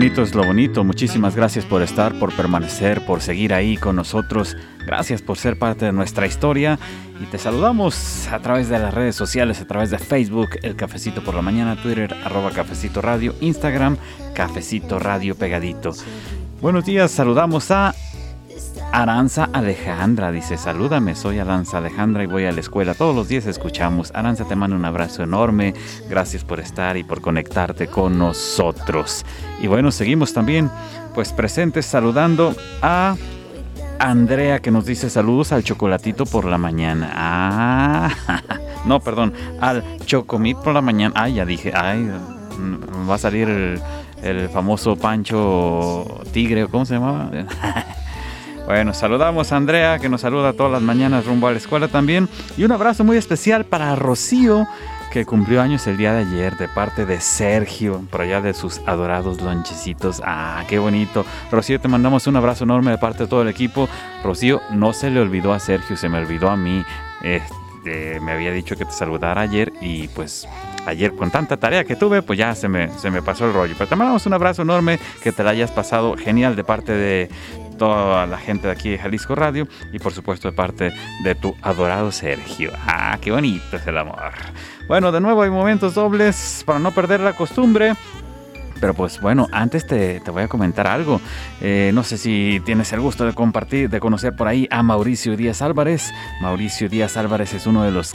Bonito 0.05 0.23
es 0.23 0.35
lo 0.35 0.45
bonito. 0.45 0.85
Muchísimas 0.85 1.35
gracias 1.35 1.65
por 1.65 1.81
estar, 1.81 2.19
por 2.19 2.31
permanecer, 2.37 3.07
por 3.07 3.23
seguir 3.23 3.55
ahí 3.55 3.79
con 3.79 3.97
nosotros. 3.97 4.55
Gracias 4.85 5.23
por 5.23 5.39
ser 5.39 5.59
parte 5.59 5.87
de 5.87 5.93
nuestra 5.93 6.27
historia. 6.27 6.79
Y 7.23 7.25
te 7.25 7.39
saludamos 7.39 8.29
a 8.29 8.39
través 8.41 8.69
de 8.69 8.79
las 8.79 8.93
redes 8.93 9.17
sociales, 9.17 9.63
a 9.63 9.67
través 9.67 9.89
de 9.89 9.99
Facebook, 9.99 10.59
El 10.63 10.77
Cafecito 10.77 11.25
por 11.25 11.35
la 11.35 11.41
Mañana, 11.41 11.81
Twitter, 11.83 12.15
arroba 12.23 12.51
Cafecito 12.51 13.01
Radio, 13.01 13.35
Instagram, 13.41 13.97
Cafecito 14.35 14.99
Radio 14.99 15.37
Pegadito. 15.37 15.93
Buenos 16.61 16.85
días, 16.85 17.11
saludamos 17.11 17.71
a 17.71 17.95
Aranza 18.95 19.51
Alejandra 19.53 20.31
dice, 20.31 20.57
salúdame, 20.57 21.17
soy 21.17 21.41
Aranza 21.41 21.79
Alejandra 21.79 22.23
y 22.23 22.27
voy 22.27 22.45
a 22.45 22.53
la 22.53 22.61
escuela. 22.61 22.95
Todos 22.95 23.17
los 23.17 23.27
días 23.27 23.45
escuchamos. 23.45 24.13
Aranza 24.15 24.45
te 24.45 24.55
mando 24.55 24.77
un 24.77 24.85
abrazo 24.85 25.25
enorme. 25.25 25.75
Gracias 26.09 26.45
por 26.45 26.61
estar 26.61 26.97
y 26.97 27.03
por 27.03 27.21
conectarte 27.21 27.89
con 27.89 28.17
nosotros. 28.17 29.27
Y 29.61 29.67
bueno, 29.67 29.91
seguimos 29.91 30.33
también 30.33 30.71
pues 31.13 31.33
presentes 31.33 31.87
saludando 31.87 32.55
a 32.83 33.17
Andrea 33.99 34.61
que 34.61 34.71
nos 34.71 34.87
dice 34.87 35.11
saludos 35.11 35.51
al 35.51 35.65
chocolatito 35.65 36.25
por 36.25 36.45
la 36.45 36.57
mañana. 36.57 37.11
Ah, 37.17 38.11
no, 38.87 39.01
perdón, 39.01 39.33
al 39.61 39.83
chocomit 40.07 40.59
por 40.59 40.73
la 40.73 40.83
mañana. 40.83 41.13
Ay, 41.17 41.35
ya 41.35 41.45
dije, 41.45 41.73
ay, 41.75 42.13
va 43.11 43.17
a 43.17 43.19
salir 43.19 43.49
el, 43.49 43.83
el 44.23 44.49
famoso 44.51 44.95
Pancho 44.95 46.23
Tigre, 46.33 46.69
¿cómo 46.69 46.87
se 46.87 46.95
llamaba? 46.95 47.29
Bueno, 48.67 48.95
saludamos 48.95 49.53
a 49.53 49.57
Andrea, 49.57 49.99
que 49.99 50.09
nos 50.09 50.23
saluda 50.23 50.55
todas 50.55 50.73
las 50.73 50.81
mañanas 50.81 51.27
rumbo 51.27 51.49
a 51.49 51.53
la 51.53 51.59
escuela 51.59 51.89
también. 51.89 52.31
Y 52.57 52.65
un 52.65 52.73
abrazo 52.73 53.05
muy 53.05 53.19
especial 53.19 53.67
para 53.67 53.95
Rocío, 53.95 54.67
que 55.13 55.27
cumplió 55.27 55.61
años 55.61 55.87
el 55.87 55.99
día 55.99 56.15
de 56.15 56.21
ayer 56.21 56.57
de 56.57 56.67
parte 56.69 57.05
de 57.05 57.21
Sergio, 57.21 58.03
por 58.11 58.23
allá 58.23 58.41
de 58.41 58.55
sus 58.55 58.81
adorados 58.87 59.43
lonchecitos. 59.43 60.23
Ah, 60.25 60.65
qué 60.67 60.79
bonito. 60.79 61.27
Rocío, 61.53 61.79
te 61.79 61.89
mandamos 61.89 62.27
un 62.27 62.37
abrazo 62.37 62.65
enorme 62.65 62.91
de 62.91 62.99
parte 62.99 63.25
de 63.25 63.29
todo 63.29 63.43
el 63.43 63.49
equipo. 63.49 63.87
Rocío, 64.25 64.63
no 64.71 64.95
se 64.95 65.11
le 65.11 65.21
olvidó 65.21 65.53
a 65.53 65.61
Sergio, 65.61 65.99
se 65.99 66.09
me 66.09 66.17
olvidó 66.17 66.49
a 66.49 66.57
mí. 66.57 66.83
Este, 67.23 68.19
me 68.21 68.33
había 68.33 68.51
dicho 68.51 68.77
que 68.77 68.87
te 68.87 68.93
saludara 68.93 69.43
ayer 69.43 69.75
y 69.83 70.09
pues 70.09 70.49
ayer 70.87 71.15
con 71.15 71.31
tanta 71.31 71.57
tarea 71.59 71.85
que 71.85 71.97
tuve, 71.97 72.23
pues 72.23 72.39
ya 72.39 72.55
se 72.55 72.69
me, 72.69 72.89
se 72.99 73.11
me 73.11 73.21
pasó 73.21 73.47
el 73.47 73.53
rollo. 73.53 73.75
Pero 73.77 73.89
te 73.91 73.97
mandamos 73.97 74.25
un 74.27 74.33
abrazo 74.33 74.63
enorme, 74.63 74.99
que 75.23 75.33
te 75.33 75.45
la 75.45 75.51
hayas 75.51 75.71
pasado 75.71 76.17
genial 76.17 76.57
de 76.57 76.65
parte 76.65 76.93
de, 76.93 77.29
toda 77.75 78.27
la 78.27 78.39
gente 78.39 78.67
de 78.67 78.73
aquí 78.73 78.91
de 78.91 78.99
Jalisco 78.99 79.35
Radio 79.35 79.69
y 79.93 79.99
por 79.99 80.13
supuesto 80.13 80.51
de 80.51 80.57
parte 80.57 80.93
de 81.23 81.35
tu 81.35 81.55
adorado 81.63 82.13
Sergio. 82.13 82.73
Ah, 82.87 83.19
qué 83.21 83.31
bonito 83.31 83.77
es 83.77 83.87
el 83.87 83.99
amor. 83.99 84.33
Bueno, 84.89 85.13
de 85.13 85.21
nuevo 85.21 85.43
hay 85.43 85.51
momentos 85.51 85.95
dobles 85.95 86.63
para 86.67 86.79
no 86.79 86.91
perder 86.93 87.21
la 87.21 87.33
costumbre. 87.33 87.95
Pero 88.81 88.93
pues 88.93 89.21
bueno, 89.21 89.49
antes 89.53 89.87
te, 89.87 90.21
te 90.21 90.31
voy 90.31 90.43
a 90.43 90.49
comentar 90.49 90.87
algo. 90.87 91.21
Eh, 91.61 91.91
no 91.95 92.03
sé 92.03 92.19
si 92.19 92.61
tienes 92.65 92.93
el 92.93 93.01
gusto 93.01 93.25
de 93.25 93.33
compartir, 93.33 93.89
de 93.89 94.01
conocer 94.01 94.35
por 94.37 94.49
ahí 94.49 94.69
a 94.71 94.83
Mauricio 94.83 95.37
Díaz 95.37 95.63
Álvarez. 95.63 96.13
Mauricio 96.43 96.89
Díaz 96.89 97.17
Álvarez 97.17 97.55
es 97.55 97.67
uno 97.67 97.85
de 97.85 97.93
los 97.93 98.15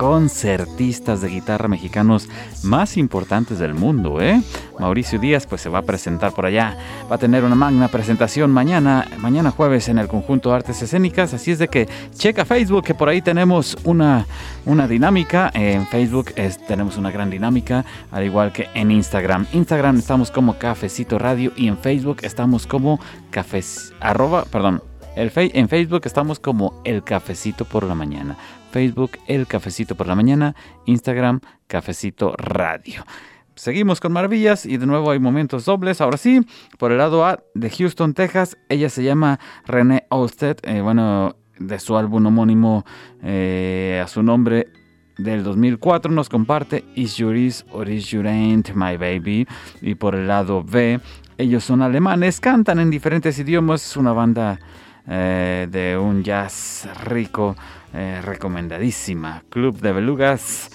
concertistas 0.00 1.20
de 1.20 1.28
guitarra 1.28 1.68
mexicanos 1.68 2.26
más 2.62 2.96
importantes 2.96 3.58
del 3.58 3.74
mundo, 3.74 4.22
¿eh? 4.22 4.40
Mauricio 4.78 5.18
Díaz 5.18 5.46
pues 5.46 5.60
se 5.60 5.68
va 5.68 5.80
a 5.80 5.82
presentar 5.82 6.32
por 6.32 6.46
allá, 6.46 6.74
va 7.12 7.16
a 7.16 7.18
tener 7.18 7.44
una 7.44 7.54
magna 7.54 7.86
presentación 7.88 8.50
mañana, 8.50 9.06
mañana 9.18 9.50
jueves 9.50 9.90
en 9.90 9.98
el 9.98 10.08
conjunto 10.08 10.54
Artes 10.54 10.80
Escénicas, 10.80 11.34
así 11.34 11.50
es 11.50 11.58
de 11.58 11.68
que 11.68 11.86
checa 12.14 12.46
Facebook 12.46 12.82
que 12.82 12.94
por 12.94 13.10
ahí 13.10 13.20
tenemos 13.20 13.76
una, 13.84 14.26
una 14.64 14.88
dinámica, 14.88 15.50
en 15.52 15.86
Facebook 15.86 16.32
tenemos 16.66 16.96
una 16.96 17.10
gran 17.10 17.28
dinámica, 17.28 17.84
al 18.10 18.24
igual 18.24 18.52
que 18.52 18.68
en 18.72 18.90
Instagram. 18.90 19.48
Instagram 19.52 19.98
estamos 19.98 20.30
como 20.30 20.56
Cafecito 20.58 21.18
Radio 21.18 21.52
y 21.56 21.68
en 21.68 21.76
Facebook 21.76 22.20
estamos 22.22 22.66
como 22.66 23.00
cafés, 23.30 23.92
arroba, 24.00 24.46
perdón, 24.46 24.82
en 25.14 25.68
Facebook 25.68 26.02
estamos 26.04 26.38
como 26.40 26.80
El 26.84 27.02
Cafecito 27.02 27.66
por 27.66 27.84
la 27.84 27.94
Mañana. 27.94 28.38
Facebook 28.70 29.12
El 29.26 29.46
Cafecito 29.46 29.94
por 29.94 30.06
la 30.06 30.14
Mañana, 30.14 30.54
Instagram 30.86 31.40
Cafecito 31.66 32.34
Radio. 32.36 33.04
Seguimos 33.54 34.00
con 34.00 34.12
maravillas 34.12 34.64
y 34.64 34.78
de 34.78 34.86
nuevo 34.86 35.10
hay 35.10 35.18
momentos 35.18 35.64
dobles. 35.66 36.00
Ahora 36.00 36.16
sí, 36.16 36.40
por 36.78 36.92
el 36.92 36.98
lado 36.98 37.26
A 37.26 37.40
de 37.54 37.68
Houston, 37.68 38.14
Texas, 38.14 38.56
ella 38.68 38.88
se 38.88 39.02
llama 39.02 39.38
René 39.66 40.06
Olsted. 40.08 40.56
Eh, 40.62 40.80
bueno, 40.80 41.36
de 41.58 41.78
su 41.78 41.96
álbum 41.96 42.24
homónimo 42.26 42.84
eh, 43.22 44.00
a 44.02 44.08
su 44.08 44.22
nombre 44.22 44.68
del 45.18 45.44
2004 45.44 46.10
nos 46.10 46.28
comparte 46.28 46.84
Is 46.94 47.16
Your 47.16 47.36
Is 47.36 47.66
or 47.72 47.88
Is 47.88 48.08
Your 48.08 48.26
Ain't 48.26 48.74
My 48.74 48.96
Baby. 48.96 49.46
Y 49.82 49.94
por 49.94 50.14
el 50.14 50.26
lado 50.26 50.64
B, 50.64 50.98
ellos 51.36 51.64
son 51.64 51.82
alemanes, 51.82 52.40
cantan 52.40 52.80
en 52.80 52.90
diferentes 52.90 53.38
idiomas. 53.38 53.84
Es 53.84 53.96
una 53.96 54.12
banda 54.12 54.58
eh, 55.06 55.68
de 55.70 55.98
un 55.98 56.22
jazz 56.22 56.88
rico 57.04 57.56
eh, 57.92 58.20
recomendadísima. 58.22 59.44
Club 59.48 59.80
de 59.80 59.92
Belugas, 59.92 60.70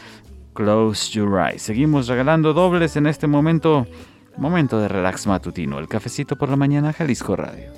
Close 0.54 1.12
Your 1.12 1.40
Eyes. 1.40 1.62
Seguimos 1.62 2.08
regalando 2.08 2.54
dobles 2.54 2.96
en 2.96 3.08
este 3.08 3.28
momento, 3.28 3.88
momento 4.38 4.80
de 4.80 4.88
relax 4.88 5.28
matutino. 5.28 5.80
El 5.80 5.88
cafecito 5.88 6.36
por 6.36 6.50
la 6.50 6.56
mañana, 6.56 6.94
Jalisco 6.94 7.36
Radio. 7.36 7.72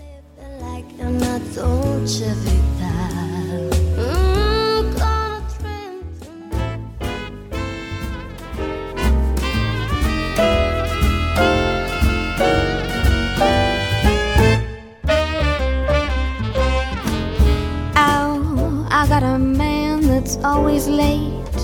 Always 20.43 20.87
late. 20.87 21.57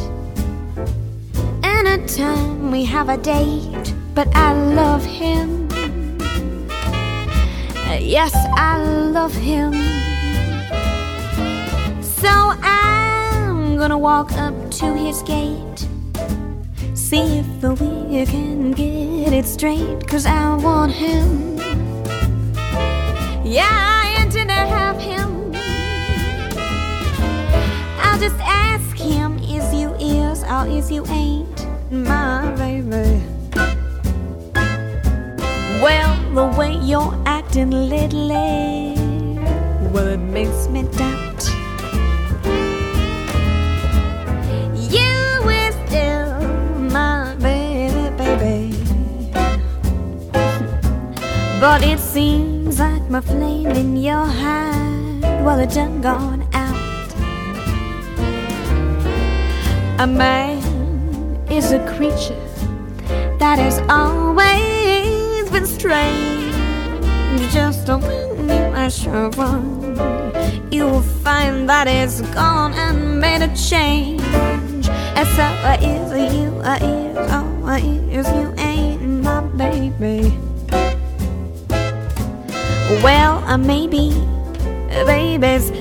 Anytime 1.63 2.71
we 2.71 2.85
have 2.85 3.09
a 3.09 3.17
date, 3.17 3.93
but 4.13 4.27
I 4.35 4.53
love 4.53 5.03
him. 5.05 5.67
Yes, 7.99 8.33
I 8.55 8.83
love 9.11 9.33
him. 9.33 9.73
So 12.01 12.29
I'm 12.29 13.77
gonna 13.77 13.97
walk 13.97 14.31
up 14.33 14.53
to 14.79 14.93
his 14.93 15.21
gate. 15.23 15.87
See 16.93 17.39
if 17.39 17.63
we 17.63 18.25
can 18.25 18.71
get 18.71 19.33
it 19.33 19.45
straight, 19.45 20.07
cause 20.07 20.25
I 20.25 20.55
want 20.55 20.91
him. 20.91 21.57
Yeah, 23.45 23.69
I 23.69 24.21
intend 24.21 24.49
to 24.49 24.55
have 24.55 24.99
him. 24.99 25.22
Just 28.23 28.39
ask 28.39 28.95
him, 28.95 29.37
is 29.39 29.73
you 29.73 29.93
is 29.95 30.45
or 30.45 30.65
is 30.65 30.89
you 30.89 31.05
ain't 31.07 31.67
my 31.91 32.55
baby? 32.55 33.21
Well, 35.83 36.11
the 36.33 36.45
way 36.57 36.71
you're 36.75 37.13
acting 37.25 37.71
lately, 37.71 38.95
well, 39.91 40.07
it 40.07 40.23
makes 40.37 40.69
me 40.69 40.83
doubt. 40.83 41.43
You 44.95 45.19
is 45.59 45.75
still 45.85 46.39
my 46.79 47.35
baby, 47.41 48.05
baby. 48.15 48.83
But 51.59 51.83
it 51.83 51.99
seems 51.99 52.79
like 52.79 53.03
my 53.09 53.19
flame 53.19 53.67
in 53.67 53.97
your 53.97 54.25
heart, 54.25 55.43
well, 55.43 55.59
it 55.59 55.71
done 55.71 55.99
gone 55.99 56.42
A 59.99 60.07
man 60.07 60.57
is 61.49 61.71
a 61.71 61.79
creature 61.95 62.35
that 63.37 63.59
has 63.59 63.79
always 63.87 65.49
been 65.51 65.65
strange. 65.67 66.51
Just 67.53 67.87
open 67.89 68.49
you 68.49 68.73
a 68.73 68.89
sure 68.89 69.29
one, 69.31 69.93
you 70.71 70.85
will 70.85 71.01
find 71.01 71.69
that 71.69 71.87
it's 71.87 72.21
gone 72.33 72.73
and 72.73 73.21
made 73.21 73.43
a 73.43 73.55
change. 73.55 74.21
And 75.15 75.27
so 75.37 75.43
uh, 75.43 75.77
is 75.79 76.33
you, 76.33 76.49
uh, 76.63 76.79
is, 76.81 77.17
oh, 77.31 77.65
uh, 77.65 77.77
is 77.77 78.27
you 78.33 78.53
ain't 78.57 79.23
my 79.23 79.41
baby. 79.41 80.37
Well, 83.03 83.43
uh, 83.45 83.57
maybe, 83.57 84.09
baby's 85.05 85.71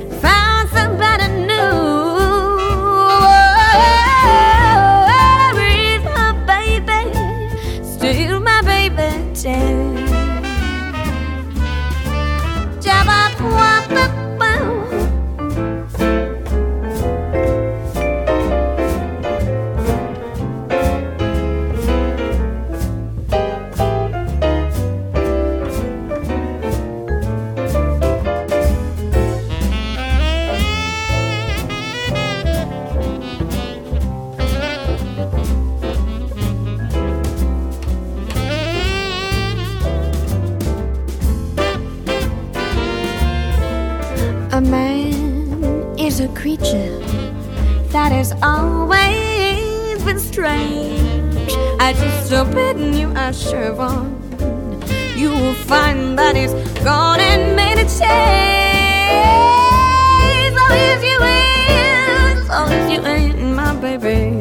that 47.93 48.11
has 48.13 48.33
always 48.43 50.03
been 50.05 50.19
strange. 50.19 51.53
I 51.79 51.93
just 51.93 52.33
open 52.33 52.95
you 52.95 53.11
a 53.17 53.33
sure 53.33 53.75
one. 53.75 54.19
You 55.17 55.31
will 55.31 55.55
find 55.55 56.19
that 56.19 56.37
it's 56.37 56.55
gone 56.83 57.21
and 57.21 57.55
made 57.55 57.79
a 57.79 57.85
change. 57.85 58.03
Oh, 60.59 60.73
if 60.73 61.03
you 61.05 61.19
is, 61.23 62.49
oh, 62.51 62.69
if 62.71 62.91
you 62.93 63.01
ain't 63.07 63.55
my 63.55 63.75
baby. 63.77 64.32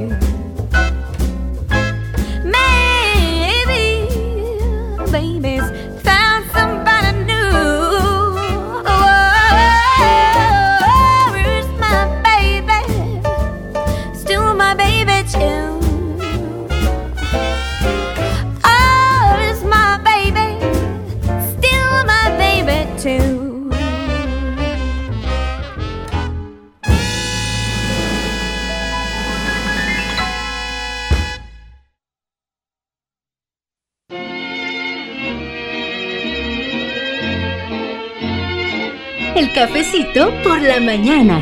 Éxito 40.14 40.30
por 40.44 40.62
la 40.62 40.80
mañana. 40.82 41.42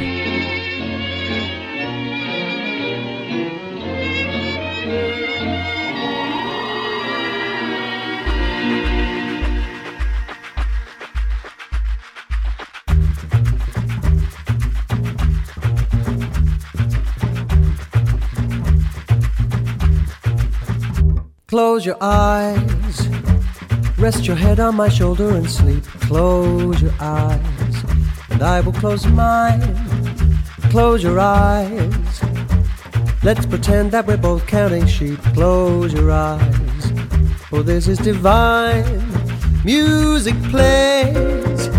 Close 21.48 21.86
your 21.86 21.98
eyes. 22.02 23.08
Rest 23.98 24.28
your 24.28 24.36
head 24.36 24.60
on 24.60 24.76
my 24.76 24.90
shoulder 24.90 25.30
and 25.30 25.50
sleep. 25.50 25.84
Close 26.02 26.80
your 26.82 26.94
eyes. 27.00 27.59
And 28.40 28.48
I 28.48 28.62
will 28.62 28.72
close 28.72 29.06
mine. 29.06 29.60
Close 30.72 31.04
your 31.04 31.20
eyes. 31.20 32.22
Let's 33.22 33.46
pretend 33.46 33.92
that 33.92 34.08
we're 34.08 34.16
both 34.16 34.48
counting 34.48 34.88
sheep. 34.88 35.22
Close 35.34 35.92
your 35.92 36.10
eyes. 36.10 36.92
For 37.50 37.64
this 37.64 37.90
is 37.90 37.98
divine. 37.98 38.86
Music 39.66 40.36
plays. 40.44 41.70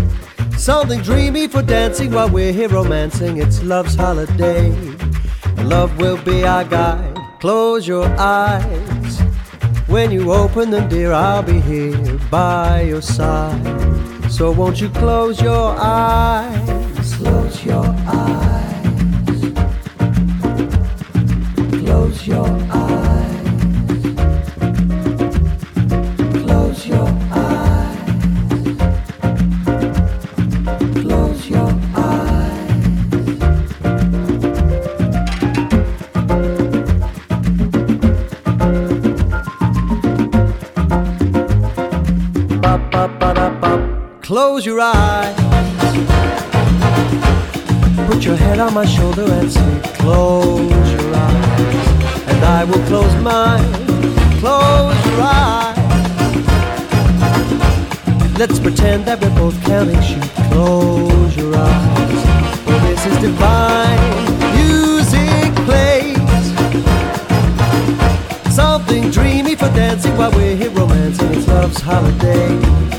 Something 0.55 1.01
dreamy 1.01 1.47
for 1.47 1.63
dancing 1.63 2.11
while 2.11 2.29
we're 2.29 2.53
here 2.53 2.69
romancing. 2.69 3.37
It's 3.37 3.63
love's 3.63 3.95
holiday. 3.95 4.69
Love 5.63 5.97
will 5.97 6.21
be 6.21 6.43
our 6.43 6.63
guide. 6.63 7.17
Close 7.39 7.87
your 7.87 8.05
eyes. 8.19 9.19
When 9.87 10.11
you 10.11 10.31
open 10.31 10.69
them, 10.69 10.87
dear, 10.89 11.11
I'll 11.11 11.41
be 11.41 11.59
here 11.59 12.19
by 12.29 12.81
your 12.81 13.01
side. 13.01 14.20
So 14.31 14.49
won't 14.49 14.79
you 14.79 14.89
close 14.89 15.41
your 15.41 15.75
eyes? 15.77 17.15
Close 17.15 17.65
your 17.65 17.85
eyes. 18.07 19.53
Close 21.83 22.27
your 22.27 22.47
eyes. 22.47 22.80
Close 44.61 44.67
your 44.67 44.81
eyes. 44.81 45.35
Put 48.07 48.23
your 48.23 48.35
head 48.35 48.59
on 48.59 48.75
my 48.75 48.85
shoulder 48.85 49.23
and 49.23 49.51
sleep. 49.51 49.81
Close 49.97 50.91
your 50.91 51.15
eyes. 51.15 52.27
And 52.27 52.43
I 52.45 52.63
will 52.65 52.85
close 52.85 53.15
mine. 53.23 53.73
Close 54.39 55.05
your 55.07 55.21
eyes. 55.23 55.77
Let's 58.37 58.59
pretend 58.59 59.05
that 59.05 59.19
we're 59.19 59.35
both 59.35 59.59
counting 59.63 59.99
sheep. 60.03 60.29
Close 60.51 61.35
your 61.35 61.55
eyes. 61.55 62.23
For 62.63 62.77
this 62.85 63.03
is 63.07 63.17
divine. 63.17 63.99
Music 64.57 65.55
plays. 65.65 66.53
Something 68.53 69.09
dreamy 69.09 69.55
for 69.55 69.69
dancing 69.69 70.15
while 70.17 70.31
we're 70.33 70.55
here 70.55 70.69
romancing. 70.69 71.33
It's 71.33 71.47
love's 71.47 71.81
holiday. 71.81 72.90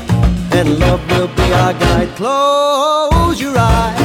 And 0.65 0.79
love 0.79 1.05
will 1.11 1.27
be 1.27 1.43
our 1.51 1.73
guide. 1.73 2.07
Close 2.15 3.41
your 3.41 3.53
eyes. 3.57 3.99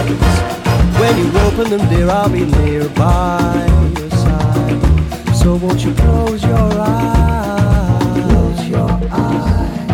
When 0.98 1.16
you 1.16 1.26
open 1.46 1.70
them, 1.70 1.88
dear, 1.88 2.10
I'll 2.10 2.28
be 2.28 2.46
near 2.46 2.88
by 2.88 3.64
your 3.96 4.10
side. 4.10 5.36
So 5.36 5.54
won't 5.54 5.84
you 5.84 5.94
close 5.94 6.42
your 6.42 6.72
eyes? 6.80 8.24
Close 8.24 8.68
your 8.68 8.90
eyes. 8.90 9.87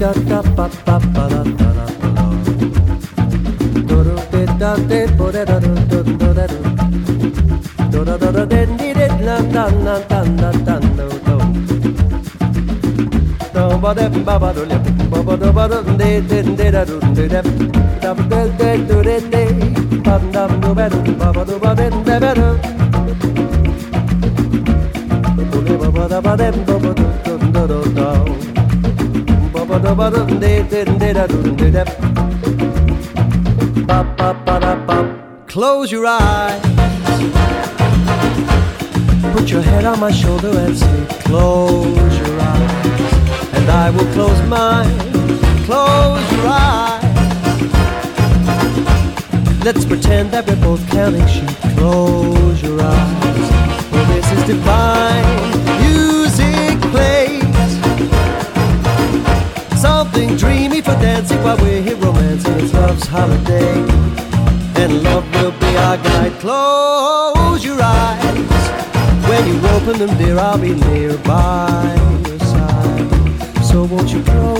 da 0.00 0.12
da 0.28 0.40
pa 0.56 0.66
pa 0.86 0.98
pa 1.14 1.24
da 1.28 1.42
da 1.44 1.68
da 1.76 1.84
da 2.00 2.24
do 3.88 3.98
do 4.04 4.14
de 4.32 4.46
da 4.60 4.74
de 4.88 5.00
bo 5.18 5.30
da 5.30 5.44
da 5.44 5.58
do 5.60 5.74
do 5.90 6.02
do 6.20 6.28
da 6.38 6.46
do 6.46 6.58
do 7.92 8.04
da 8.04 8.16
da 8.16 8.30
da 8.36 8.44
de 8.46 8.60
ni 8.78 8.94
de 8.98 9.06
na 9.26 9.36
na 9.54 9.64
na 9.84 9.94
na 10.10 10.20
na 10.40 10.50
na 10.62 10.74
do 10.96 11.06
do 11.26 11.36
do 13.54 13.78
ba 13.82 13.90
de 13.98 14.08
ba 14.26 14.38
ba 14.42 14.50
do 14.56 14.62
le 14.70 14.78
ba 15.10 15.20
ba 15.26 15.34
do 15.42 15.52
ba 15.52 15.64
do 15.68 15.78
de 16.00 16.10
de 16.30 16.38
de 16.58 16.70
da 16.70 16.82
do 16.88 16.96
de 17.16 17.28
de 17.28 17.40
da 18.00 18.14
de 18.30 18.40
de 18.58 18.70
do 18.88 18.96
de 19.08 19.16
de 19.32 19.42
ba 20.06 20.16
da 20.32 20.46
do 20.62 20.74
ba 20.78 20.86
do 20.88 20.98
ba 21.20 21.28
ba 21.36 21.42
do 21.48 21.58
ba 21.62 21.70
de 21.78 21.86
de 22.06 22.16
ba 22.24 22.32
do 22.40 22.48
do 25.50 25.58
le 25.66 25.74
ba 25.82 25.88
ba 25.96 26.04
da 26.08 26.20
ba 26.26 26.32
de 26.40 26.69
Close 35.48 35.90
your 35.90 36.06
eyes. 36.06 36.62
Put 39.32 39.50
your 39.50 39.62
head 39.62 39.84
on 39.84 39.98
my 39.98 40.12
shoulder 40.12 40.56
and 40.56 40.78
sleep. 40.78 41.08
Close 41.24 42.18
your 42.18 42.40
eyes. 42.40 43.54
And 43.54 43.68
I 43.68 43.90
will 43.90 44.06
close 44.14 44.40
mine. 44.48 44.96
Close 45.64 46.32
your 46.32 46.46
eyes. 46.46 47.02
Let's 49.64 49.84
pretend 49.84 50.30
that 50.30 50.46
we're 50.46 50.62
both 50.62 50.88
counting 50.88 51.26
sheep. 51.26 51.50
Close 51.76 52.62
your 52.62 52.80
eyes. 52.80 53.50
For 53.90 54.04
this 54.12 54.30
is 54.32 54.44
divine. 54.46 55.49
Dancing 61.30 61.44
while 61.44 61.56
we're 61.58 61.82
here 61.82 61.96
romancing. 61.96 62.58
It's 62.60 62.72
love's 62.74 63.06
holiday. 63.06 63.72
And 64.76 65.02
love 65.02 65.24
will 65.34 65.52
be 65.52 65.76
our 65.76 65.96
guide. 65.96 66.32
Close 66.40 67.64
your 67.64 67.80
eyes. 67.80 68.36
When 69.28 69.46
you 69.46 69.56
open 69.68 69.98
them, 69.98 70.16
dear, 70.18 70.38
I'll 70.38 70.58
be 70.58 70.74
near 70.74 71.16
by 71.18 71.94
your 72.26 72.38
side. 72.38 73.64
So 73.64 73.84
won't 73.84 74.12
you 74.12 74.22
close 74.22 74.59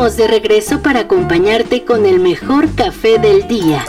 Estamos 0.00 0.16
de 0.16 0.28
regreso 0.28 0.80
para 0.80 1.00
acompañarte 1.00 1.84
con 1.84 2.06
el 2.06 2.20
mejor 2.20 2.74
café 2.74 3.18
del 3.18 3.46
día. 3.46 3.84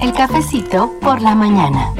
El 0.00 0.14
cafecito 0.14 0.94
por 1.02 1.20
la 1.20 1.34
mañana. 1.34 1.92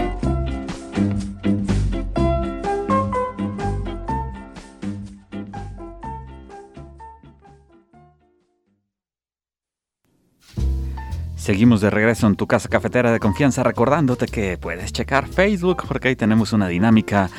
Seguimos 11.48 11.80
de 11.80 11.88
regreso 11.88 12.26
en 12.26 12.36
tu 12.36 12.46
casa 12.46 12.68
cafetera 12.68 13.10
de 13.10 13.20
confianza 13.20 13.62
recordándote 13.62 14.26
que 14.26 14.58
puedes 14.58 14.92
checar 14.92 15.26
Facebook 15.26 15.84
porque 15.88 16.08
ahí 16.08 16.14
tenemos 16.14 16.52
una 16.52 16.68
dinámica 16.68 17.30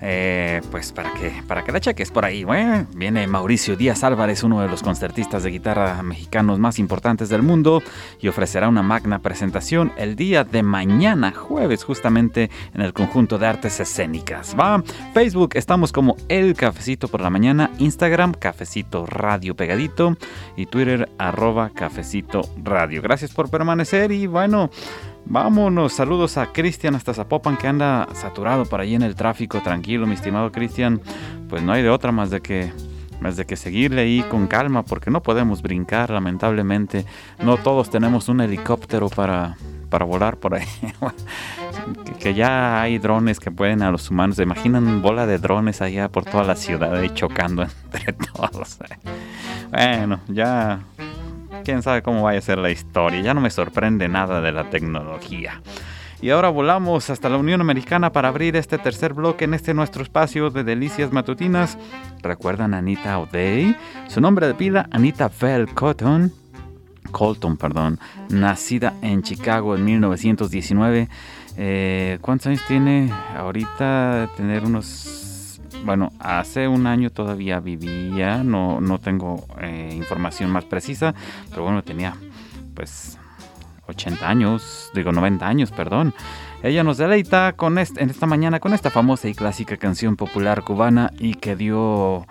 eh, 0.00 0.60
pues 0.70 0.92
para 0.92 1.12
que, 1.14 1.42
para 1.46 1.64
que 1.64 1.72
la 1.72 1.80
cheques 1.80 2.10
por 2.10 2.24
ahí. 2.24 2.44
Bueno, 2.44 2.86
viene 2.94 3.26
Mauricio 3.26 3.76
Díaz 3.76 4.04
Álvarez, 4.04 4.42
uno 4.42 4.60
de 4.60 4.68
los 4.68 4.82
concertistas 4.82 5.42
de 5.42 5.50
guitarra 5.50 6.02
mexicanos 6.02 6.58
más 6.58 6.78
importantes 6.78 7.28
del 7.28 7.42
mundo, 7.42 7.82
y 8.20 8.28
ofrecerá 8.28 8.68
una 8.68 8.82
magna 8.82 9.20
presentación 9.20 9.92
el 9.96 10.16
día 10.16 10.44
de 10.44 10.62
mañana, 10.62 11.32
jueves, 11.32 11.84
justamente 11.84 12.50
en 12.74 12.80
el 12.80 12.92
conjunto 12.92 13.38
de 13.38 13.46
artes 13.46 13.80
escénicas. 13.80 14.56
Va, 14.58 14.82
Facebook, 15.12 15.50
estamos 15.54 15.92
como 15.92 16.16
El 16.28 16.54
Cafecito 16.54 17.08
por 17.08 17.20
la 17.20 17.30
mañana, 17.30 17.70
Instagram, 17.78 18.32
Cafecito 18.32 19.06
Radio 19.06 19.54
Pegadito, 19.54 20.16
y 20.56 20.66
Twitter, 20.66 21.08
arroba 21.18 21.70
Cafecito 21.70 22.42
Radio. 22.62 23.02
Gracias 23.02 23.32
por 23.32 23.50
permanecer 23.50 24.12
y 24.12 24.26
bueno. 24.26 24.70
Vámonos, 25.26 25.92
saludos 25.92 26.36
a 26.36 26.52
Cristian 26.52 26.94
hasta 26.94 27.14
Zapopan 27.14 27.56
que 27.56 27.66
anda 27.66 28.08
saturado 28.14 28.66
por 28.66 28.80
ahí 28.80 28.94
en 28.94 29.02
el 29.02 29.14
tráfico, 29.14 29.60
tranquilo, 29.62 30.06
mi 30.06 30.14
estimado 30.14 30.52
Cristian. 30.52 31.00
Pues 31.48 31.62
no 31.62 31.72
hay 31.72 31.82
de 31.82 31.90
otra 31.90 32.12
más 32.12 32.30
de 32.30 32.40
que 32.40 32.72
más 33.20 33.36
de 33.36 33.46
que 33.46 33.56
seguirle 33.56 34.02
ahí 34.02 34.22
con 34.28 34.46
calma 34.46 34.84
porque 34.84 35.10
no 35.10 35.22
podemos 35.22 35.62
brincar, 35.62 36.10
lamentablemente. 36.10 37.06
No 37.42 37.56
todos 37.56 37.88
tenemos 37.88 38.28
un 38.28 38.42
helicóptero 38.42 39.08
para, 39.08 39.56
para 39.88 40.04
volar 40.04 40.36
por 40.36 40.54
ahí. 40.54 40.66
que, 42.20 42.34
ya 42.34 42.82
hay 42.82 42.98
drones 42.98 43.40
que 43.40 43.50
pueden 43.50 43.82
a 43.82 43.90
los 43.90 44.10
humanos. 44.10 44.36
¿Se 44.36 44.42
imaginan 44.42 45.00
bola 45.00 45.26
de 45.26 45.38
drones 45.38 45.80
allá 45.80 46.10
por 46.10 46.24
toda 46.24 46.44
la 46.44 46.54
ciudad 46.54 46.94
ahí 46.94 47.10
chocando 47.10 47.62
entre 47.84 48.12
todos? 48.12 48.78
Bueno, 49.70 50.20
ya 50.28 50.80
quién 51.64 51.82
sabe 51.82 52.02
cómo 52.02 52.22
vaya 52.22 52.38
a 52.38 52.42
ser 52.42 52.58
la 52.58 52.70
historia. 52.70 53.20
Ya 53.20 53.34
no 53.34 53.40
me 53.40 53.50
sorprende 53.50 54.08
nada 54.08 54.40
de 54.40 54.52
la 54.52 54.70
tecnología. 54.70 55.60
Y 56.22 56.30
ahora 56.30 56.48
volamos 56.48 57.10
hasta 57.10 57.28
la 57.28 57.36
Unión 57.36 57.60
Americana 57.60 58.12
para 58.12 58.28
abrir 58.28 58.56
este 58.56 58.78
tercer 58.78 59.12
bloque 59.12 59.44
en 59.44 59.54
este 59.54 59.74
nuestro 59.74 60.02
espacio 60.02 60.50
de 60.50 60.64
delicias 60.64 61.12
matutinas. 61.12 61.76
¿Recuerdan 62.22 62.72
a 62.72 62.78
Anita 62.78 63.18
O'Day? 63.18 63.76
Su 64.08 64.20
nombre 64.20 64.46
de 64.46 64.54
pila, 64.54 64.88
Anita 64.90 65.30
Bell 65.40 65.68
Cotton. 65.74 66.32
Colton, 67.10 67.56
perdón, 67.56 68.00
nacida 68.28 68.94
en 69.02 69.22
Chicago 69.22 69.74
en 69.76 69.84
1919. 69.84 71.08
Eh, 71.56 72.18
¿Cuántos 72.20 72.48
años 72.48 72.62
tiene? 72.66 73.12
Ahorita 73.36 74.28
tener 74.36 74.64
unos 74.64 75.23
bueno, 75.84 76.10
hace 76.18 76.66
un 76.68 76.86
año 76.86 77.10
todavía 77.10 77.60
vivía, 77.60 78.42
no, 78.42 78.80
no 78.80 78.98
tengo 78.98 79.46
eh, 79.60 79.90
información 79.94 80.50
más 80.50 80.64
precisa, 80.64 81.14
pero 81.50 81.62
bueno, 81.62 81.82
tenía 81.82 82.16
pues 82.74 83.18
80 83.86 84.28
años, 84.28 84.90
digo 84.94 85.12
90 85.12 85.46
años, 85.46 85.70
perdón. 85.70 86.14
Ella 86.62 86.82
nos 86.82 86.96
deleita 86.96 87.52
con 87.52 87.78
este, 87.78 88.02
en 88.02 88.08
esta 88.08 88.26
mañana 88.26 88.58
con 88.58 88.72
esta 88.72 88.90
famosa 88.90 89.28
y 89.28 89.34
clásica 89.34 89.76
canción 89.76 90.16
popular 90.16 90.62
cubana 90.62 91.10
y 91.18 91.34
que 91.34 91.56
dio 91.56 92.26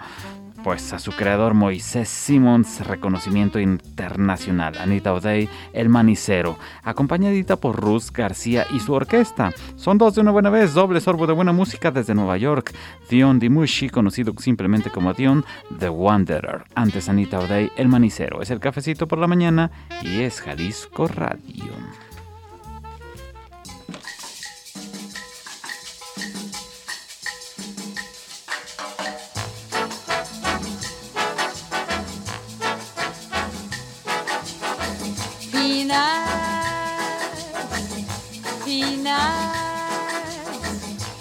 pues 0.64 0.94
a 0.94 1.00
su 1.00 1.12
creador 1.12 1.54
Moisés 1.54 2.08
Simons 2.08 2.86
reconocimiento 2.88 3.60
internacional. 3.60 4.78
Anita 4.80 5.14
O'Day, 5.14 5.50
El 5.74 5.90
Manicero, 5.90 6.58
acompañadita 6.84 7.58
por 7.58 7.76
Ruth 7.76 8.12
García 8.14 8.66
y 8.72 8.80
su 8.80 8.94
orquesta. 8.94 9.52
Son 9.76 9.98
dos 9.98 10.16
de 10.16 10.22
una 10.22 10.32
buena 10.32 10.50
vez, 10.50 10.74
doble 10.74 11.02
sorbo 11.02 11.28
de 11.28 11.34
buena 11.34 11.52
música 11.52 11.92
desde 11.92 12.16
Nueva 12.16 12.38
York. 12.38 12.74
Dion 13.10 13.40
Dimushi, 13.40 13.90
conocido 13.90 14.34
simplemente 14.38 14.90
como 14.90 15.14
Dion, 15.14 15.44
The 15.78 15.90
Wanderer. 15.90 16.64
Antes 16.76 17.10
Anita 17.10 17.40
O'Day, 17.40 17.72
El 17.76 17.90
Manicero. 17.90 18.42
Es 18.42 18.50
el 18.50 18.60
cafecito 18.60 19.08
por 19.08 19.20
la 19.20 19.28
mañana 19.28 19.70
y 20.02 20.22
es 20.22 20.40
Jalisco 20.42 21.08
Radio. 21.08 21.74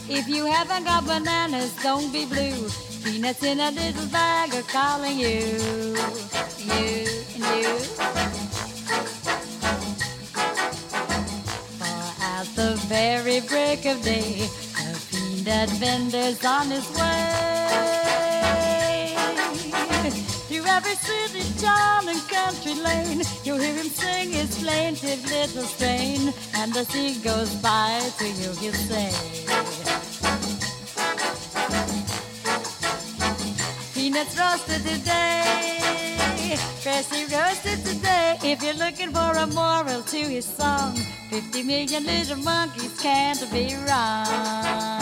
If 0.08 0.28
you 0.28 0.46
haven't 0.46 0.84
got 0.84 1.04
bananas, 1.04 1.74
don't 1.82 2.12
be 2.12 2.24
blue. 2.26 2.68
Peanuts 3.02 3.42
in 3.42 3.58
a 3.58 3.72
little 3.72 4.06
bag 4.06 4.54
are 4.54 4.62
calling 4.62 5.18
you, 5.18 5.96
you 6.58 7.08
you. 7.34 7.78
For 11.78 12.22
at 12.22 12.46
the 12.54 12.80
very 12.86 13.40
break 13.40 13.84
of 13.86 14.00
day, 14.02 14.48
a 14.78 14.96
peanut 15.10 15.70
vendor's 15.80 16.44
on 16.44 16.70
his 16.70 16.88
way. 16.96 18.31
To 20.62 20.68
every 20.68 20.94
city, 20.94 21.42
town, 21.60 22.08
and 22.08 22.20
country 22.28 22.74
lane, 22.74 23.22
you'll 23.42 23.58
hear 23.58 23.74
him 23.74 23.86
sing 23.86 24.30
his 24.30 24.62
plaintive 24.62 25.24
little 25.24 25.64
strain. 25.64 26.32
And 26.54 26.76
as 26.76 26.88
he 26.92 27.14
goes 27.20 27.52
by 27.56 28.00
to 28.18 28.28
you, 28.28 28.52
he'll 28.60 28.72
say, 28.72 29.10
Peanuts 33.92 34.38
roasted 34.38 34.82
today, 34.86 36.56
freshly 36.80 37.24
roasted 37.24 37.84
today. 37.84 38.38
If 38.44 38.62
you're 38.62 38.74
looking 38.74 39.10
for 39.10 39.32
a 39.32 39.46
moral 39.48 40.02
to 40.02 40.18
his 40.18 40.44
song, 40.44 40.94
50 41.30 41.62
million 41.64 42.04
little 42.04 42.36
monkeys 42.36 43.00
can't 43.00 43.50
be 43.50 43.74
wrong. 43.88 45.01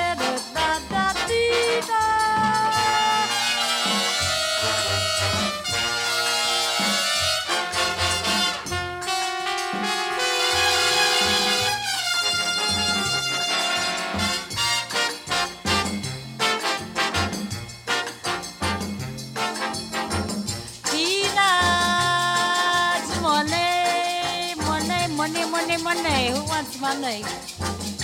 money. 26.81 27.23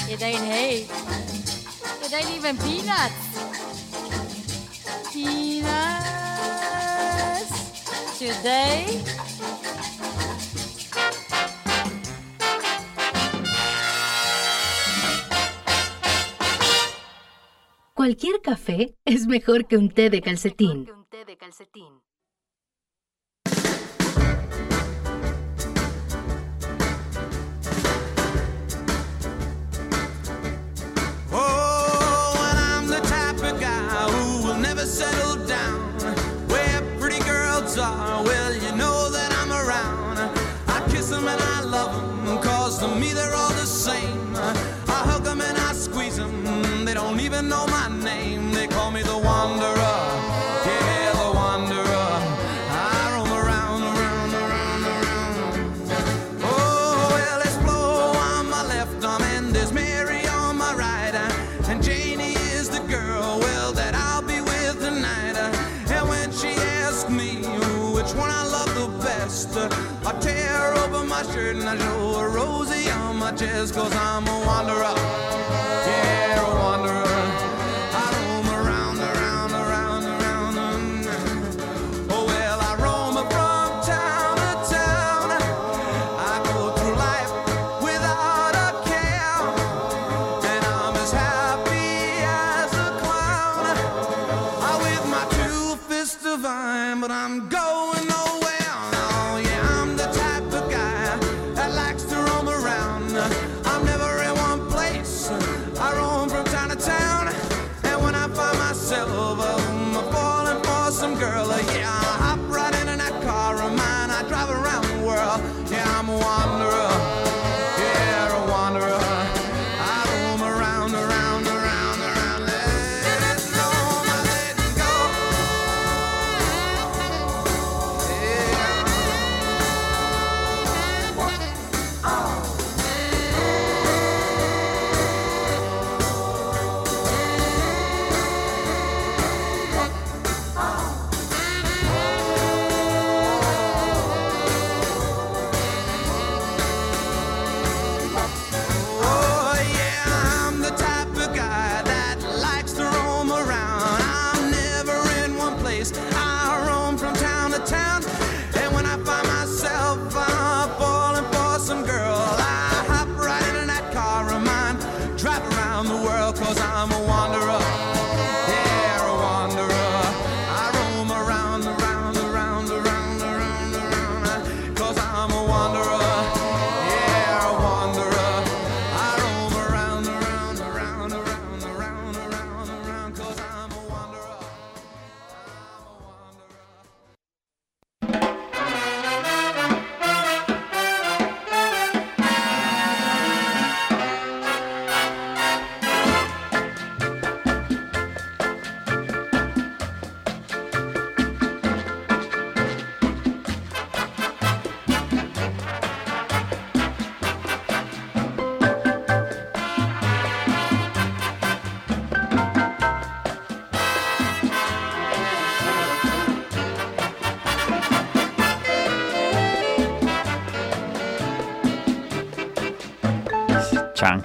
It 0.10 0.22
ain't 0.22 0.46
hay. 0.46 0.86
It 2.04 2.14
ain't 2.14 2.32
even 2.38 2.56
peanuts. 2.58 3.16
Peanuts 5.12 6.38
today. 8.20 9.04
Cualquier 17.94 18.42
café 18.42 18.96
es 19.06 19.26
mejor 19.28 19.68
que 19.68 19.78
un 19.78 19.90
té 19.90 20.10
de 20.10 20.22
calcetín. 20.22 20.88
Cause 73.78 73.96
I'm 73.96 74.28
a 74.28 74.38
wanderer. 74.48 74.96
Yeah, 75.86 76.42
a 76.42 76.56
wanderer. 76.62 77.26
I 78.02 78.06
roam 78.18 78.48
around, 78.60 78.98
around, 79.12 79.52
around, 79.52 80.04
around. 80.14 80.56
Oh, 82.10 82.24
well, 82.26 82.60
I 82.70 82.74
roam 82.86 83.16
from 83.34 83.68
town 83.86 84.36
to 84.42 84.54
town. 84.74 85.28
I 86.32 86.36
go 86.50 86.60
through 86.78 86.98
life 87.08 87.32
without 87.88 88.56
a 88.68 88.70
care. 88.90 89.46
And 90.54 90.62
I'm 90.66 90.96
as 90.96 91.12
happy 91.12 91.94
as 92.26 92.74
a 92.74 92.90
clown. 93.04 93.64
I 94.70 94.74
with 94.86 95.04
my 95.16 95.26
two 95.38 95.76
fists 95.88 96.24
but 96.24 97.12
I'm 97.12 97.48
going 97.48 98.08
nowhere. 98.08 98.27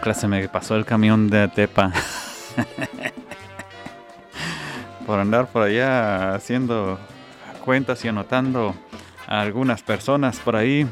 Chancla, 0.03 0.15
se 0.15 0.27
me 0.27 0.49
pasó 0.49 0.75
el 0.75 0.85
camión 0.85 1.31
de 1.31 1.47
Tepa. 1.47 1.93
por 5.07 5.21
andar 5.21 5.47
por 5.47 5.63
allá 5.63 6.35
haciendo 6.35 6.99
cuentas 7.65 8.05
y 8.05 8.09
anotando 8.09 8.75
a 9.29 9.41
algunas 9.41 9.85
personas 9.85 10.41
por 10.41 10.57
ahí 10.57 10.89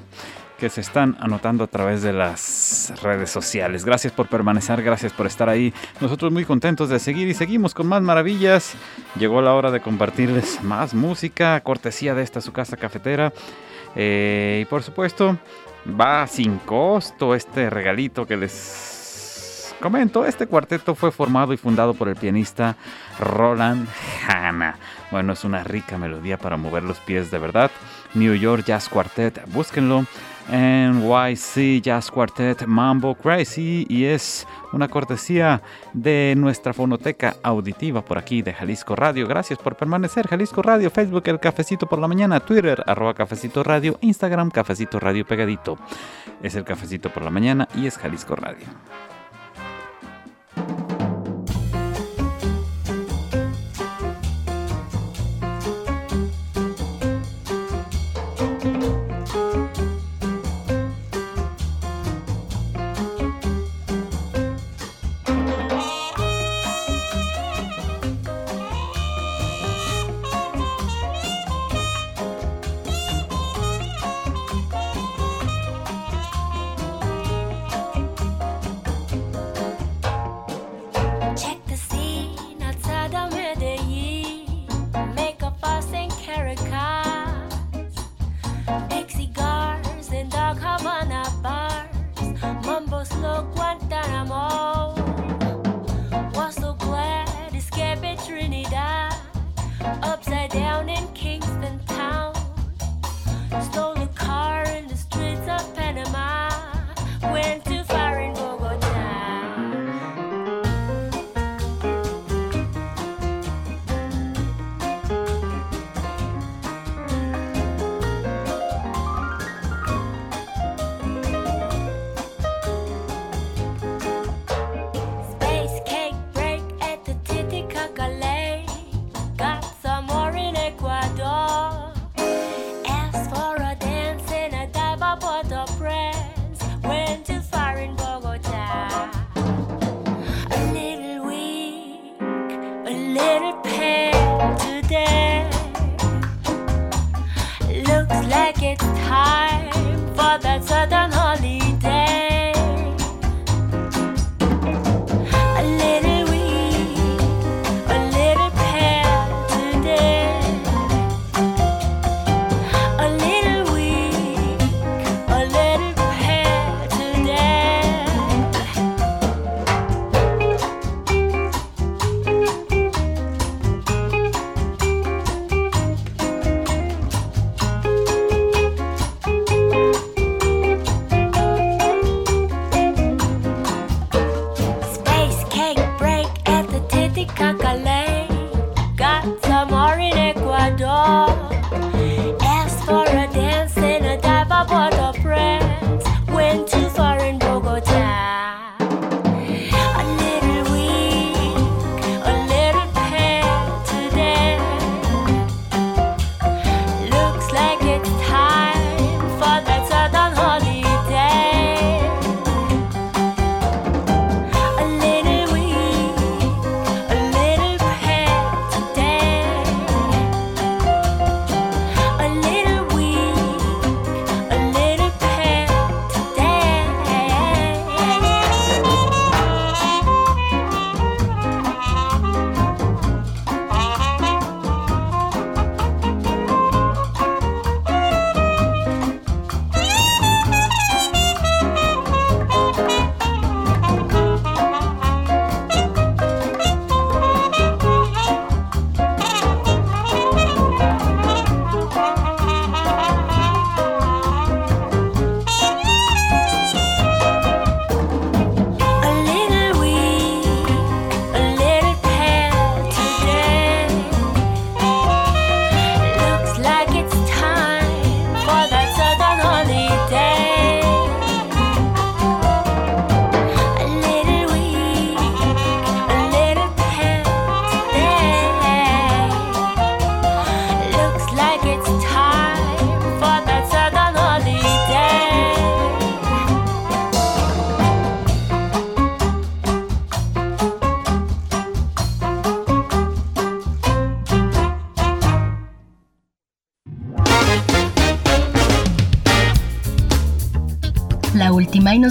que 0.59 0.71
se 0.71 0.81
están 0.81 1.17
anotando 1.19 1.65
a 1.65 1.67
través 1.67 2.03
de 2.03 2.13
las 2.13 2.93
redes 3.03 3.31
sociales. 3.31 3.85
Gracias 3.85 4.13
por 4.13 4.29
permanecer, 4.29 4.81
gracias 4.81 5.13
por 5.13 5.27
estar 5.27 5.49
ahí. 5.49 5.75
Nosotros 6.01 6.31
muy 6.31 6.45
contentos 6.45 6.89
de 6.89 7.01
seguir 7.01 7.27
y 7.27 7.35
seguimos 7.35 7.75
con 7.75 7.89
más 7.89 8.03
maravillas. 8.03 8.75
Llegó 9.19 9.43
la 9.43 9.55
hora 9.55 9.73
de 9.73 9.81
compartirles 9.81 10.63
más 10.63 10.95
música, 10.95 11.61
cortesía 11.63 12.15
de 12.15 12.23
esta 12.23 12.41
su 12.41 12.53
casa 12.53 12.77
cafetera. 12.77 13.33
Eh, 13.97 14.61
y 14.63 14.65
por 14.67 14.85
supuesto, 14.85 15.37
va 16.01 16.29
sin 16.29 16.59
costo 16.59 17.35
este 17.35 17.71
regalito 17.71 18.25
que 18.25 18.37
les 18.37 18.90
comento. 19.81 20.25
Este 20.25 20.47
cuarteto 20.47 20.95
fue 20.95 21.11
formado 21.11 21.53
y 21.53 21.57
fundado 21.57 21.95
por 21.95 22.09
el 22.09 22.17
pianista 22.17 22.77
Roland 23.19 23.89
Hanna. 24.29 24.77
Bueno, 25.11 25.33
es 25.33 25.45
una 25.45 25.65
rica 25.65 25.99
melodía 25.99 26.39
para 26.39 26.57
mover 26.57 26.85
los 26.85 27.01
pies 27.01 27.31
de 27.31 27.39
verdad. 27.39 27.71
New 28.15 28.35
York 28.35 28.65
Jazz 28.65 28.89
Quartet, 28.89 29.43
búsquenlo. 29.53 30.05
NYC 30.51 31.81
Jazz 31.81 32.11
Quartet 32.11 32.67
Mambo 32.67 33.15
Crazy 33.15 33.87
y 33.89 34.05
es 34.07 34.49
una 34.73 34.89
cortesía 34.89 35.63
de 35.93 36.35
nuestra 36.37 36.73
fonoteca 36.73 37.37
auditiva 37.43 38.05
por 38.05 38.19
aquí 38.19 38.43
de 38.43 38.53
Jalisco 38.53 38.97
Radio. 38.97 39.29
Gracias 39.29 39.61
por 39.61 39.77
permanecer. 39.77 40.27
Jalisco 40.27 40.63
Radio, 40.63 40.91
Facebook 40.91 41.23
El 41.27 41.39
Cafecito 41.39 41.87
por 41.87 42.01
la 42.01 42.09
Mañana, 42.09 42.41
Twitter 42.41 42.83
arroba 42.87 43.15
Cafecito 43.15 43.63
Radio, 43.63 43.97
Instagram 44.01 44.51
Cafecito 44.51 44.99
Radio 44.99 45.25
pegadito. 45.25 45.79
Es 46.43 46.57
el 46.57 46.65
Cafecito 46.65 47.11
por 47.11 47.23
la 47.23 47.31
Mañana 47.31 47.69
y 47.77 47.87
es 47.87 47.97
Jalisco 47.97 48.35
Radio. 48.35 48.67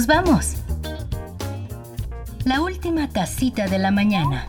nos 0.00 0.06
vamos. 0.06 0.56
La 2.44 2.60
última 2.60 3.08
tacita 3.08 3.66
de 3.66 3.78
la 3.78 3.90
mañana. 3.90 4.46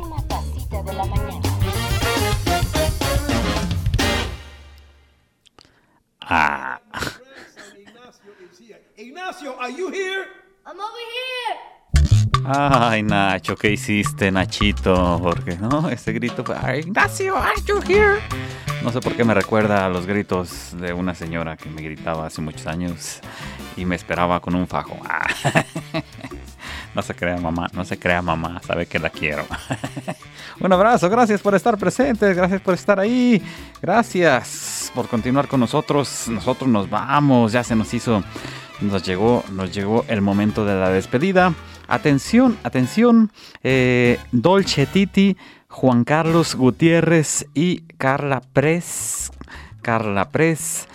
Ah, 6.22 6.80
Ignacio, 8.97 9.60
are 9.60 9.74
you 9.74 9.89
here? 9.89 10.28
I'm 10.66 10.80
over 10.80 11.02
here. 11.12 11.72
ay, 12.45 13.04
Nacho, 13.04 13.56
¿qué 13.56 13.72
hiciste, 13.72 14.32
Nachito? 14.32 15.20
Porque, 15.22 15.58
¿no? 15.58 15.89
Ese 15.89 16.14
grito 16.14 16.43
fue, 16.45 16.56
"Ay, 16.62 16.80
Ignacio, 16.82 17.36
are 17.36 17.62
you 17.68 17.82
here? 17.88 18.22
No 18.84 18.91
sé 18.91 19.02
por 19.02 19.16
qué 19.16 19.24
me 19.24 19.34
recuerda 19.34 19.86
a 19.86 19.89
los 19.89 20.06
gritos 20.06 20.76
de 20.80 20.93
una 20.93 21.14
señora 21.14 21.58
que 21.58 21.70
me 21.70 21.82
gritaba 21.82 22.26
hace 22.28 22.41
muchos 22.41 22.66
años 22.68 23.20
y 23.78 23.86
me 23.86 23.95
esperaba 23.95 24.39
con 24.39 24.55
un 24.55 24.67
fajo. 24.67 24.97
Ah. 25.07 25.26
No 26.93 27.01
se 27.01 27.15
crea 27.15 27.38
mamá, 27.38 27.67
no 27.74 27.86
se 27.86 27.97
crea 27.97 28.22
mamá, 28.22 28.61
sabe 28.65 28.86
que 28.86 28.99
la 28.99 29.09
quiero. 29.09 29.45
Un 30.59 30.74
abrazo, 30.74 31.09
gracias 31.09 31.41
por 31.41 31.55
estar 31.55 31.78
presentes, 31.78 32.36
gracias 32.36 32.61
por 32.61 32.74
estar 32.74 32.99
ahí, 32.99 33.41
gracias 33.82 34.91
por 34.93 35.07
continuar 35.07 35.47
con 35.47 35.61
nosotros. 35.61 36.28
Nosotros 36.28 36.69
nos 36.69 36.89
vamos, 36.89 37.53
ya 37.53 37.63
se 37.63 37.78
nos 37.78 37.93
hizo, 37.93 38.24
nos 38.82 39.03
llegó, 39.03 39.43
nos 39.51 39.74
llegó 39.74 40.03
el 40.09 40.22
momento 40.22 40.65
de 40.65 40.76
la 40.76 40.89
despedida. 40.89 41.53
Atención, 41.88 42.57
atención, 42.63 43.32
eh, 43.63 44.19
Dolce 44.34 44.86
Titi, 44.86 45.38
Juan 45.69 46.03
Carlos 46.03 46.55
Gutiérrez 46.55 47.47
y 47.53 47.82
Carla 47.97 48.41
Pres. 48.53 49.32
Carla 49.82 50.30
Pres. 50.30 50.88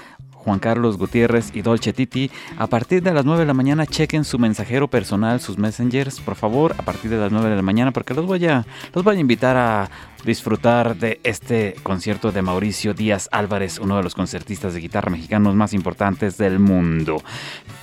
Juan 0.46 0.60
Carlos 0.60 0.96
Gutiérrez 0.96 1.50
y 1.54 1.62
Dolce 1.62 1.92
Titi. 1.92 2.30
A 2.56 2.68
partir 2.68 3.02
de 3.02 3.12
las 3.12 3.24
9 3.24 3.40
de 3.40 3.46
la 3.46 3.52
mañana 3.52 3.84
chequen 3.84 4.22
su 4.22 4.38
mensajero 4.38 4.86
personal, 4.86 5.40
sus 5.40 5.58
messengers, 5.58 6.20
por 6.20 6.36
favor, 6.36 6.72
a 6.78 6.82
partir 6.82 7.10
de 7.10 7.16
las 7.16 7.32
9 7.32 7.50
de 7.50 7.56
la 7.56 7.62
mañana, 7.62 7.90
porque 7.90 8.14
los 8.14 8.26
voy 8.26 8.46
a, 8.46 8.64
los 8.94 9.02
voy 9.02 9.16
a 9.16 9.18
invitar 9.18 9.56
a 9.56 9.90
disfrutar 10.26 10.96
de 10.96 11.20
este 11.22 11.76
concierto 11.82 12.32
de 12.32 12.42
Mauricio 12.42 12.92
Díaz 12.92 13.28
Álvarez, 13.30 13.78
uno 13.78 13.96
de 13.96 14.02
los 14.02 14.14
concertistas 14.14 14.74
de 14.74 14.80
guitarra 14.80 15.10
mexicanos 15.10 15.54
más 15.54 15.72
importantes 15.72 16.36
del 16.36 16.58
mundo. 16.58 17.22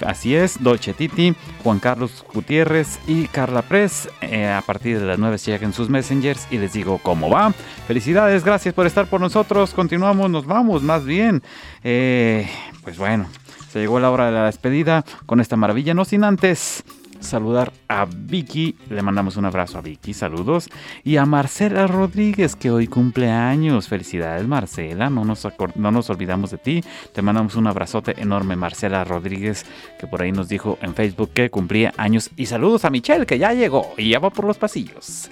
Así 0.05 0.35
es, 0.35 0.61
Dolce 0.61 0.93
Titi, 0.93 1.33
Juan 1.63 1.79
Carlos 1.79 2.23
Gutiérrez 2.31 2.99
y 3.07 3.27
Carla 3.27 3.61
Pres. 3.63 4.09
eh, 4.21 4.49
a 4.49 4.61
partir 4.61 4.99
de 4.99 5.05
las 5.05 5.17
9 5.17 5.39
chequen 5.39 5.73
sus 5.73 5.89
messengers 5.89 6.47
y 6.51 6.57
les 6.57 6.73
digo 6.73 6.99
cómo 7.01 7.29
va. 7.29 7.53
Felicidades, 7.87 8.43
gracias 8.43 8.73
por 8.73 8.85
estar 8.85 9.07
por 9.07 9.21
nosotros. 9.21 9.73
Continuamos, 9.73 10.29
nos 10.29 10.45
vamos 10.45 10.83
más 10.83 11.05
bien. 11.05 11.41
Eh, 11.83 12.47
pues 12.83 12.97
bueno, 12.97 13.27
se 13.71 13.79
llegó 13.79 13.99
la 13.99 14.11
hora 14.11 14.25
de 14.25 14.33
la 14.33 14.45
despedida 14.45 15.05
con 15.25 15.39
esta 15.39 15.55
maravilla, 15.55 15.93
no 15.93 16.03
sin 16.03 16.25
antes 16.25 16.83
saludar 17.23 17.73
a 17.87 18.05
Vicky, 18.05 18.75
le 18.89 19.01
mandamos 19.01 19.37
un 19.37 19.45
abrazo 19.45 19.77
a 19.77 19.81
Vicky, 19.81 20.13
saludos, 20.13 20.69
y 21.03 21.17
a 21.17 21.25
Marcela 21.25 21.87
Rodríguez 21.87 22.55
que 22.55 22.71
hoy 22.71 22.87
cumple 22.87 23.29
años, 23.31 23.87
felicidades 23.87 24.47
Marcela, 24.47 25.09
no 25.09 25.25
nos, 25.25 25.47
no 25.75 25.91
nos 25.91 26.09
olvidamos 26.09 26.51
de 26.51 26.57
ti, 26.57 26.83
te 27.13 27.21
mandamos 27.21 27.55
un 27.55 27.67
abrazote 27.67 28.21
enorme 28.21 28.55
Marcela 28.55 29.03
Rodríguez 29.03 29.65
que 29.99 30.07
por 30.07 30.21
ahí 30.21 30.31
nos 30.31 30.49
dijo 30.49 30.77
en 30.81 30.93
Facebook 30.93 31.31
que 31.33 31.49
cumplía 31.49 31.93
años, 31.97 32.29
y 32.35 32.45
saludos 32.45 32.85
a 32.85 32.89
Michelle 32.89 33.25
que 33.25 33.39
ya 33.39 33.53
llegó 33.53 33.93
y 33.97 34.09
ya 34.09 34.19
va 34.19 34.29
por 34.29 34.45
los 34.45 34.57
pasillos. 34.57 35.29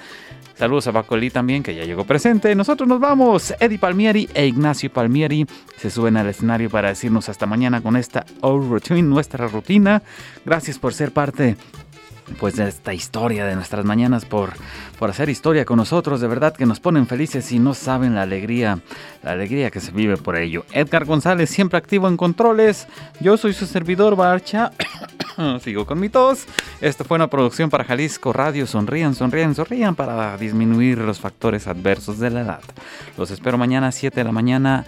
Saludos 0.61 0.85
a 0.85 0.91
Bacolí 0.91 1.31
también, 1.31 1.63
que 1.63 1.73
ya 1.73 1.85
llegó 1.85 2.05
presente. 2.05 2.53
Nosotros 2.53 2.87
nos 2.87 2.99
vamos. 2.99 3.51
Eddie 3.59 3.79
Palmieri 3.79 4.29
e 4.31 4.45
Ignacio 4.45 4.93
Palmieri 4.93 5.47
se 5.75 5.89
suben 5.89 6.17
al 6.17 6.29
escenario 6.29 6.69
para 6.69 6.89
decirnos 6.89 7.29
hasta 7.29 7.47
mañana 7.47 7.81
con 7.81 7.95
esta 7.95 8.27
Our 8.41 8.69
Routine, 8.69 9.01
nuestra 9.01 9.47
rutina. 9.47 10.03
Gracias 10.45 10.77
por 10.77 10.93
ser 10.93 11.13
parte 11.13 11.57
pues 12.39 12.55
de 12.55 12.67
esta 12.67 12.93
historia 12.93 13.45
de 13.45 13.55
nuestras 13.55 13.85
mañanas 13.85 14.25
por, 14.25 14.53
por 14.99 15.09
hacer 15.09 15.29
historia 15.29 15.65
con 15.65 15.77
nosotros, 15.77 16.21
de 16.21 16.27
verdad 16.27 16.55
que 16.55 16.65
nos 16.65 16.79
ponen 16.79 17.07
felices 17.07 17.51
y 17.51 17.59
no 17.59 17.73
saben 17.73 18.15
la 18.15 18.23
alegría, 18.23 18.79
la 19.23 19.31
alegría 19.31 19.71
que 19.71 19.79
se 19.79 19.91
vive 19.91 20.17
por 20.17 20.35
ello. 20.35 20.65
Edgar 20.71 21.05
González 21.05 21.49
siempre 21.49 21.77
activo 21.77 22.07
en 22.07 22.17
controles, 22.17 22.87
yo 23.19 23.37
soy 23.37 23.53
su 23.53 23.65
servidor 23.65 24.15
Barcha, 24.15 24.71
sigo 25.63 25.85
con 25.85 25.99
mi 25.99 26.09
tos. 26.09 26.45
Esto 26.81 27.03
fue 27.03 27.15
una 27.15 27.27
producción 27.27 27.69
para 27.69 27.83
Jalisco 27.83 28.33
Radio, 28.33 28.67
sonrían, 28.67 29.15
sonrían, 29.15 29.55
sonrían 29.55 29.95
para 29.95 30.37
disminuir 30.37 30.97
los 30.97 31.19
factores 31.19 31.67
adversos 31.67 32.19
de 32.19 32.29
la 32.29 32.41
edad. 32.41 32.61
Los 33.17 33.31
espero 33.31 33.57
mañana 33.57 33.87
a 33.87 33.91
7 33.91 34.19
de 34.19 34.23
la 34.23 34.31
mañana 34.31 34.85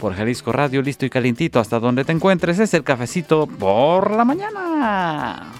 por 0.00 0.14
Jalisco 0.14 0.50
Radio, 0.50 0.82
listo 0.82 1.04
y 1.04 1.10
calientito 1.10 1.60
hasta 1.60 1.78
donde 1.78 2.04
te 2.04 2.12
encuentres. 2.12 2.58
Es 2.58 2.74
el 2.74 2.82
cafecito 2.82 3.46
por 3.46 4.10
la 4.10 4.24
mañana. 4.24 5.52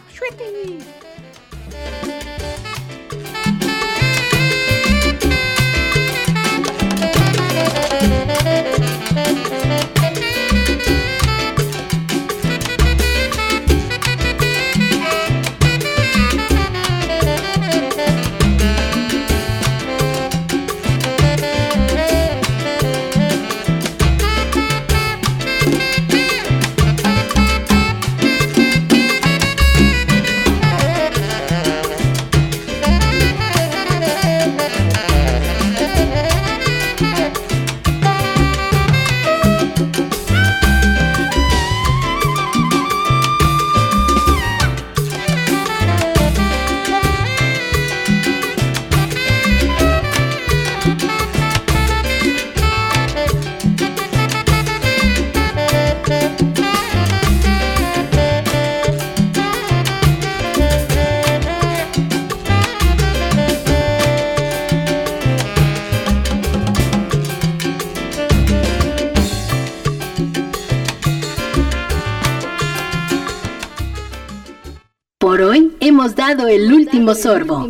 Último 76.91 77.15
sorbo. 77.15 77.69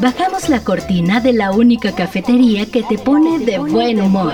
Bajamos 0.00 0.48
la 0.48 0.64
cortina 0.64 1.20
de 1.20 1.34
la 1.34 1.52
única 1.52 1.94
cafetería 1.94 2.66
que 2.66 2.82
te 2.82 2.96
pone 2.98 3.38
de 3.40 3.58
buen 3.58 4.00
humor. 4.00 4.32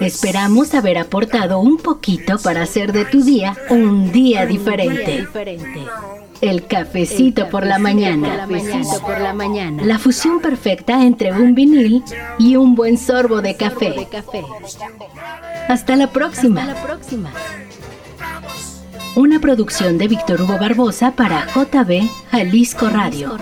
Esperamos 0.00 0.74
haber 0.74 0.98
aportado 0.98 1.58
un 1.58 1.78
poquito 1.78 2.38
para 2.38 2.62
hacer 2.62 2.92
de 2.92 3.06
tu 3.06 3.24
día 3.24 3.56
un 3.70 4.12
día 4.12 4.46
diferente. 4.46 5.26
El 6.40 6.66
cafecito 6.66 7.48
por 7.48 7.66
la 7.66 7.78
mañana. 7.78 8.46
por 9.00 9.20
la 9.20 9.34
mañana. 9.34 9.84
La 9.84 9.98
fusión 9.98 10.40
perfecta 10.40 11.04
entre 11.04 11.32
un 11.32 11.54
vinil 11.54 12.02
y 12.38 12.56
un 12.56 12.74
buen 12.74 12.96
sorbo 12.96 13.42
de 13.42 13.56
café. 13.56 14.08
Hasta 15.68 15.96
la 15.96 16.10
próxima. 16.10 16.74
Una 19.16 19.40
producción 19.40 19.98
de 19.98 20.06
Víctor 20.06 20.42
Hugo 20.42 20.58
Barbosa 20.58 21.12
para 21.12 21.46
JB 21.46 22.08
Jalisco 22.30 22.88
Radio. 22.88 23.36